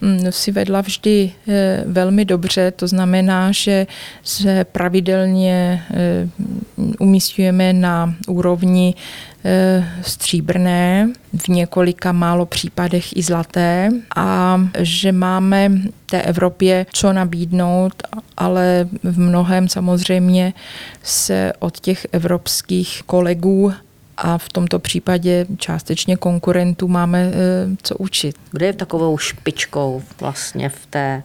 mm, 0.00 0.20
si 0.30 0.52
vedla 0.52 0.80
vždy 0.80 1.32
eh, 1.48 1.84
velmi 1.86 2.24
dobře. 2.24 2.70
To 2.70 2.86
znamená, 2.86 3.52
že 3.52 3.86
se 4.22 4.64
pravidelně 4.64 5.84
eh, 5.90 6.28
umístujeme 6.98 7.72
na 7.72 8.14
úrovni 8.28 8.94
stříbrné, 10.02 11.08
v 11.38 11.48
několika 11.48 12.12
málo 12.12 12.46
případech 12.46 13.16
i 13.16 13.22
zlaté. 13.22 13.88
A 14.16 14.60
že 14.78 15.12
máme 15.12 15.70
té 16.06 16.22
Evropě 16.22 16.86
co 16.92 17.12
nabídnout, 17.12 18.02
ale 18.36 18.88
v 19.02 19.18
mnohem 19.18 19.68
samozřejmě 19.68 20.52
se 21.02 21.52
od 21.58 21.80
těch 21.80 22.06
evropských 22.12 23.02
kolegů 23.06 23.72
a 24.20 24.38
v 24.38 24.48
tomto 24.48 24.78
případě 24.78 25.46
částečně 25.56 26.16
konkurentů 26.16 26.88
máme 26.88 27.20
e, 27.20 27.32
co 27.82 27.96
učit. 27.96 28.36
Kdo 28.52 28.66
je 28.66 28.72
takovou 28.72 29.18
špičkou 29.18 30.02
vlastně 30.20 30.68
v 30.68 30.86
té 30.90 31.22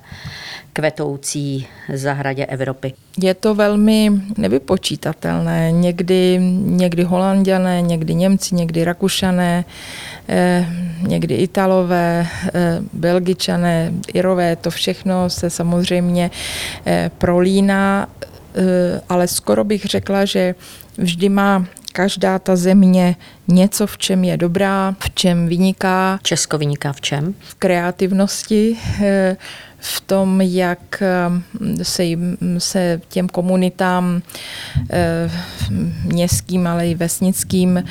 kvetoucí 0.74 1.68
zahradě 1.94 2.46
Evropy? 2.46 2.94
Je 3.20 3.34
to 3.34 3.56
velmi 3.56 4.12
nevypočítatelné. 4.38 5.72
Někdy, 5.72 6.40
někdy 6.62 7.04
holanděné, 7.04 7.82
někdy 7.82 8.16
Němci, 8.16 8.56
někdy 8.56 8.84
Rakušané, 8.84 9.66
e, 10.30 10.68
někdy 11.02 11.36
Italové, 11.36 12.28
e, 12.54 12.82
Belgičané, 12.94 13.92
Irové, 14.14 14.56
to 14.56 14.72
všechno 14.72 15.30
se 15.30 15.50
samozřejmě 15.50 16.32
prolíná, 17.18 18.08
ale 19.10 19.28
skoro 19.28 19.64
bych 19.64 19.86
řekla, 19.86 20.26
že 20.26 20.56
vždy 20.98 21.30
má 21.30 21.66
každá 21.96 22.40
ta 22.40 22.56
země 22.56 23.16
něco, 23.48 23.88
v 23.88 23.98
čem 23.98 24.24
je 24.24 24.38
dobrá, 24.38 24.96
v 25.00 25.10
čem 25.16 25.48
vyniká. 25.48 26.20
Česko 26.24 26.58
vyniká 26.58 26.94
v 26.94 27.02
čem? 27.02 27.34
V 27.40 27.56
kreativnosti, 27.56 28.78
eh, 29.02 29.38
v 29.80 30.02
tom, 30.02 30.42
jak 30.42 31.02
eh, 31.02 31.84
se, 31.84 32.04
se 32.58 33.02
těm 33.10 33.30
komunitám 33.30 34.22
eh, 34.90 35.32
městským, 36.04 36.68
ale 36.68 36.88
i 36.88 36.96
vesnickým 36.96 37.84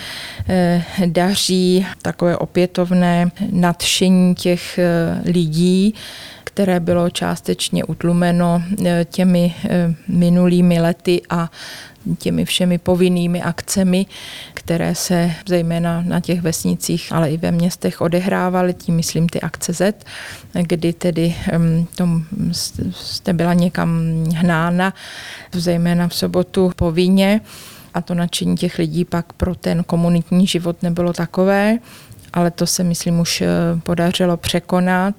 daří 1.07 1.87
takové 2.03 2.37
opětovné 2.37 3.31
nadšení 3.51 4.35
těch 4.35 4.79
lidí, 5.25 5.95
které 6.55 6.81
bylo 6.81 7.11
částečně 7.11 7.85
utlumeno 7.85 8.63
těmi 9.05 9.55
minulými 10.09 10.81
lety 10.81 11.23
a 11.31 11.51
těmi 12.19 12.45
všemi 12.45 12.79
povinnými 12.79 13.43
akcemi, 13.43 14.07
které 14.55 14.95
se 14.95 15.31
zejména 15.47 16.03
na 16.07 16.21
těch 16.21 16.41
vesnicích, 16.43 17.13
ale 17.13 17.31
i 17.31 17.37
ve 17.37 17.51
městech 17.51 18.01
odehrávaly, 18.01 18.75
tím 18.75 18.97
myslím 18.97 19.29
ty 19.29 19.41
akce 19.41 19.73
Z, 19.73 20.05
kdy 20.53 20.93
tedy 20.93 21.35
tom 21.95 22.25
jste 22.91 23.33
byla 23.33 23.55
někam 23.55 23.89
hnána, 24.35 24.95
zejména 25.53 26.09
v 26.09 26.15
sobotu 26.15 26.73
povinně 26.77 27.41
a 27.95 28.01
to 28.01 28.15
nadšení 28.15 28.57
těch 28.57 28.79
lidí 28.79 29.05
pak 29.05 29.33
pro 29.33 29.55
ten 29.55 29.85
komunitní 29.85 30.47
život 30.47 30.83
nebylo 30.83 31.13
takové, 31.13 31.79
ale 32.35 32.51
to 32.51 32.67
se 32.67 32.85
myslím 32.85 33.21
už 33.21 33.41
eh, 33.41 33.49
podařilo 33.83 34.37
překonat. 34.37 35.15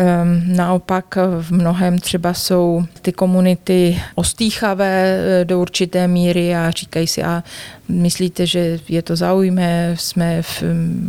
Ehm, 0.00 0.56
naopak 0.56 1.18
v 1.40 1.52
mnohem 1.52 1.98
třeba 1.98 2.34
jsou 2.34 2.84
ty 3.02 3.12
komunity 3.12 4.02
ostýchavé 4.14 5.18
eh, 5.18 5.44
do 5.44 5.60
určité 5.60 6.08
míry 6.08 6.54
a 6.54 6.70
říkají 6.70 7.06
si, 7.06 7.22
a 7.22 7.42
myslíte, 7.88 8.46
že 8.46 8.80
je 8.88 9.02
to 9.02 9.16
zaujme, 9.16 9.94
jsme 9.98 10.42
v, 10.42 10.62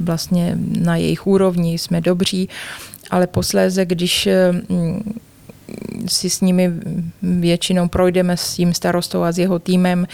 vlastně 0.03 0.57
na 0.79 0.95
jejich 0.95 1.27
úrovni, 1.27 1.77
jsme 1.77 2.01
dobří, 2.01 2.49
ale 3.11 3.27
posléze, 3.27 3.85
když 3.85 4.29
si 6.07 6.29
s 6.29 6.41
nimi 6.41 6.71
většinou 7.21 7.87
projdeme 7.87 8.37
s 8.37 8.55
tím 8.55 8.73
starostou 8.73 9.23
a 9.23 9.31
s 9.31 9.37
jeho 9.37 9.59
týmem 9.59 10.07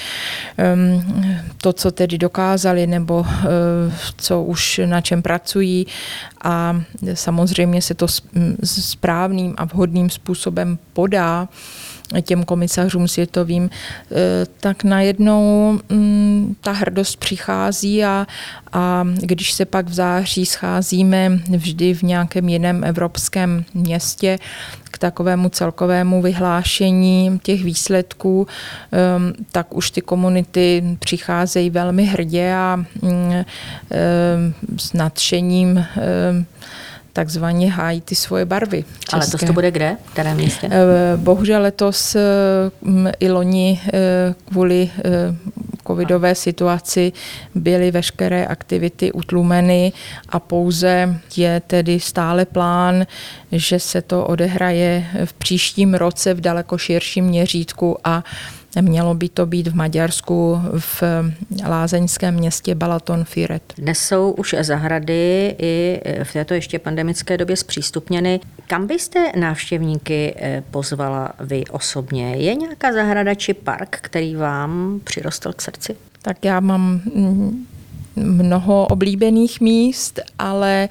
to, 1.61 1.73
co 1.73 1.91
tedy 1.91 2.17
dokázali 2.17 2.87
nebo 2.87 3.25
eh, 3.27 3.45
co 4.17 4.43
už 4.43 4.81
na 4.85 5.01
čem 5.01 5.21
pracují. 5.21 5.87
A 6.43 6.81
samozřejmě 7.13 7.81
se 7.81 7.93
to 7.93 8.07
správným 8.63 9.53
a 9.57 9.65
vhodným 9.65 10.09
způsobem 10.09 10.77
podá 10.93 11.47
těm 12.21 12.43
komisařům 12.43 13.07
světovým, 13.07 13.69
eh, 13.69 14.15
tak 14.59 14.83
najednou 14.83 15.79
mm, 15.89 16.55
ta 16.61 16.71
hrdost 16.71 17.17
přichází 17.17 18.03
a, 18.03 18.27
a 18.73 19.07
když 19.15 19.53
se 19.53 19.65
pak 19.65 19.87
v 19.87 19.93
září 19.93 20.45
scházíme 20.45 21.39
vždy 21.57 21.93
v 21.93 22.03
nějakém 22.03 22.49
jiném 22.49 22.83
evropském 22.83 23.65
městě 23.73 24.39
k 24.91 24.97
takovému 24.97 25.49
celkovému 25.49 26.21
vyhlášení 26.21 27.39
těch 27.43 27.63
výsledků, 27.63 28.47
ehm, 28.91 29.33
tak 29.51 29.75
už 29.75 29.91
ty 29.91 30.01
komunity 30.01 30.97
přicházejí 30.99 31.69
velmi 31.69 32.05
hrdě 32.05 32.53
a 32.53 32.75
mm, 32.75 33.33
ehm, 33.33 33.45
s 34.77 34.93
nadšením 34.93 35.77
ehm, 35.77 36.45
takzvaně 37.15 37.71
hájí 37.71 38.01
ty 38.01 38.15
svoje 38.15 38.45
barvy. 38.45 38.85
České. 38.99 39.37
Ale 39.37 39.47
to 39.47 39.53
bude 39.53 39.71
kde? 39.71 39.97
V 40.05 40.11
kterém 40.11 40.37
místě? 40.37 40.69
Eh, 40.71 41.17
bohužel 41.17 41.61
letos 41.61 42.17
mm, 42.81 43.07
i 43.19 43.29
loni 43.29 43.81
eh, 43.93 44.35
kvůli 44.49 44.89
eh, 44.97 45.01
covidové 45.87 46.35
situaci 46.35 47.11
byly 47.55 47.91
veškeré 47.91 48.45
aktivity 48.45 49.11
utlumeny 49.11 49.93
a 50.29 50.39
pouze 50.39 51.19
je 51.37 51.61
tedy 51.67 51.99
stále 51.99 52.45
plán, 52.45 53.05
že 53.51 53.79
se 53.79 54.01
to 54.01 54.25
odehraje 54.25 55.05
v 55.25 55.33
příštím 55.33 55.93
roce 55.93 56.33
v 56.33 56.41
daleko 56.41 56.77
širším 56.77 57.25
měřítku 57.25 57.97
a 58.03 58.23
Mělo 58.81 59.13
by 59.13 59.29
to 59.29 59.45
být 59.45 59.67
v 59.67 59.75
Maďarsku 59.75 60.61
v 60.77 61.03
lázeňském 61.67 62.35
městě 62.35 62.75
Balaton 62.75 63.23
Firet. 63.23 63.73
Dnes 63.77 63.99
jsou 63.99 64.31
už 64.31 64.55
zahrady 64.61 65.55
i 65.59 66.01
v 66.23 66.33
této 66.33 66.53
ještě 66.53 66.79
pandemické 66.79 67.37
době 67.37 67.57
zpřístupněny. 67.57 68.39
Kam 68.67 68.87
byste 68.87 69.31
návštěvníky 69.35 70.35
eh, 70.37 70.63
pozvala 70.71 71.33
vy 71.39 71.63
osobně? 71.65 72.35
Je 72.35 72.55
nějaká 72.55 72.93
zahrada 72.93 73.33
či 73.33 73.53
park, 73.53 73.97
který 74.01 74.35
vám 74.35 74.99
přirostl 75.03 75.53
k 75.53 75.61
srdci? 75.61 75.95
Tak 76.21 76.45
já 76.45 76.59
mám 76.59 77.01
mm, 77.15 77.65
mnoho 78.15 78.87
oblíbených 78.87 79.61
míst, 79.61 80.19
ale 80.39 80.89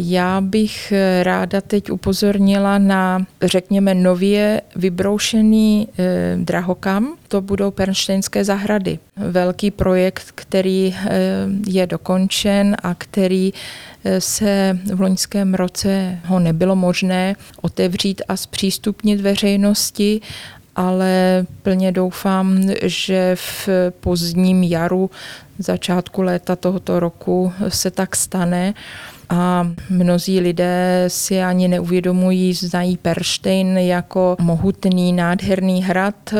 já 0.00 0.40
bych 0.40 0.92
ráda 1.22 1.60
teď 1.60 1.90
upozornila 1.90 2.78
na, 2.78 3.26
řekněme, 3.42 3.94
nově 3.94 4.62
vybroušený 4.76 5.88
eh, 5.98 6.36
drahokam. 6.36 7.16
To 7.28 7.40
budou 7.40 7.70
Pernštejnské 7.70 8.44
zahrady. 8.44 8.98
Velký 9.16 9.70
projekt, 9.70 10.24
který 10.34 10.94
eh, 10.96 11.10
je 11.66 11.86
dokončen 11.86 12.76
a 12.82 12.94
který 12.94 13.52
eh, 14.04 14.20
se 14.20 14.78
v 14.94 15.00
loňském 15.00 15.54
roce 15.54 16.18
ho 16.24 16.38
nebylo 16.38 16.76
možné 16.76 17.36
otevřít 17.60 18.22
a 18.28 18.36
zpřístupnit 18.36 19.20
veřejnosti 19.20 20.20
ale 20.78 21.46
plně 21.62 21.92
doufám, 21.92 22.60
že 22.82 23.36
v 23.36 23.68
pozdním 24.00 24.62
jaru, 24.62 25.10
začátku 25.58 26.22
léta 26.22 26.56
tohoto 26.56 27.00
roku 27.00 27.52
se 27.68 27.90
tak 27.90 28.16
stane 28.16 28.74
a 29.28 29.70
mnozí 29.90 30.40
lidé 30.40 31.04
si 31.08 31.42
ani 31.42 31.68
neuvědomují, 31.68 32.54
znají 32.54 32.96
Perštejn 32.96 33.78
jako 33.78 34.36
mohutný, 34.40 35.12
nádherný 35.12 35.82
hrad, 35.82 36.34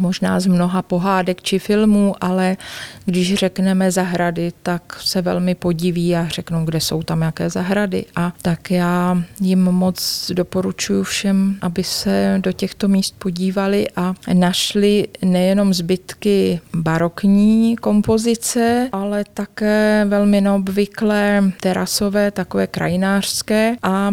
možná 0.00 0.40
z 0.40 0.46
mnoha 0.46 0.82
pohádek 0.82 1.42
či 1.42 1.58
filmů, 1.58 2.14
ale 2.20 2.56
když 3.04 3.34
řekneme 3.34 3.90
zahrady, 3.90 4.52
tak 4.62 5.00
se 5.04 5.22
velmi 5.22 5.54
podiví 5.54 6.16
a 6.16 6.28
řeknou, 6.28 6.64
kde 6.64 6.80
jsou 6.80 7.02
tam 7.02 7.22
jaké 7.22 7.50
zahrady. 7.50 8.04
A 8.16 8.32
tak 8.42 8.70
já 8.70 9.22
jim 9.40 9.62
moc 9.62 10.30
doporučuji 10.34 11.04
všem, 11.04 11.56
aby 11.60 11.84
se 11.84 12.38
do 12.40 12.52
těchto 12.52 12.88
míst 12.88 13.14
podívali 13.18 13.86
a 13.96 14.14
našli 14.32 15.08
nejenom 15.22 15.74
zbytky 15.74 16.60
barokní 16.74 17.76
kompozice, 17.76 18.88
ale 18.92 19.24
také 19.34 20.04
velmi 20.08 20.40
neobvyklé 20.40 21.52
terasové 21.60 22.30
takové 22.34 22.66
krajinářské 22.66 23.76
a 23.82 24.10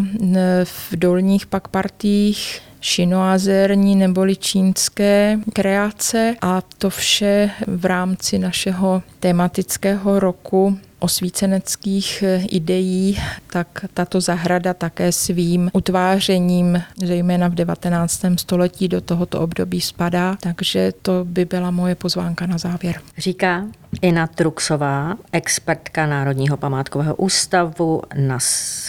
v 0.63 0.95
dolních 0.95 1.45
pak 1.45 1.67
partích 1.67 2.61
šinoazerní 2.81 3.95
neboli 3.95 4.35
čínské 4.35 5.39
kreace. 5.53 6.35
A 6.41 6.61
to 6.77 6.89
vše 6.89 7.51
v 7.67 7.85
rámci 7.85 8.39
našeho 8.39 9.03
tematického 9.19 10.19
roku 10.19 10.79
osvíceneckých 11.01 12.23
eh, 12.23 12.41
ideí, 12.49 13.17
tak 13.47 13.85
tato 13.93 14.21
zahrada 14.21 14.73
také 14.73 15.11
svým 15.11 15.69
utvářením, 15.73 16.83
zejména 17.03 17.47
v 17.47 17.53
19. 17.53 18.21
století, 18.39 18.87
do 18.87 19.01
tohoto 19.01 19.39
období 19.39 19.81
spadá. 19.81 20.37
Takže 20.39 20.93
to 21.01 21.25
by 21.25 21.45
byla 21.45 21.71
moje 21.71 21.95
pozvánka 21.95 22.45
na 22.45 22.57
závěr. 22.57 23.01
Říká 23.17 23.65
Ina 24.01 24.27
Truxová, 24.27 25.15
expertka 25.31 26.05
Národního 26.05 26.57
památkového 26.57 27.15
ústavu, 27.15 28.01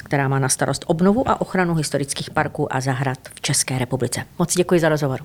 která 0.05 0.29
má 0.29 0.39
na 0.39 0.49
starost 0.49 0.85
obnovu 0.87 1.29
a 1.29 1.41
ochranu 1.41 1.75
historických 1.75 2.31
parků 2.31 2.77
a 2.77 2.81
zahrad 2.81 3.19
v 3.35 3.41
České 3.41 3.79
republice. 3.79 4.25
Moc 4.39 4.55
děkuji 4.55 4.81
za 4.81 4.89
rozhovor. 4.89 5.21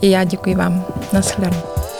I 0.00 0.10
já 0.10 0.24
děkuji 0.24 0.54
vám. 0.54 0.84
Naschledanou. 1.12 1.99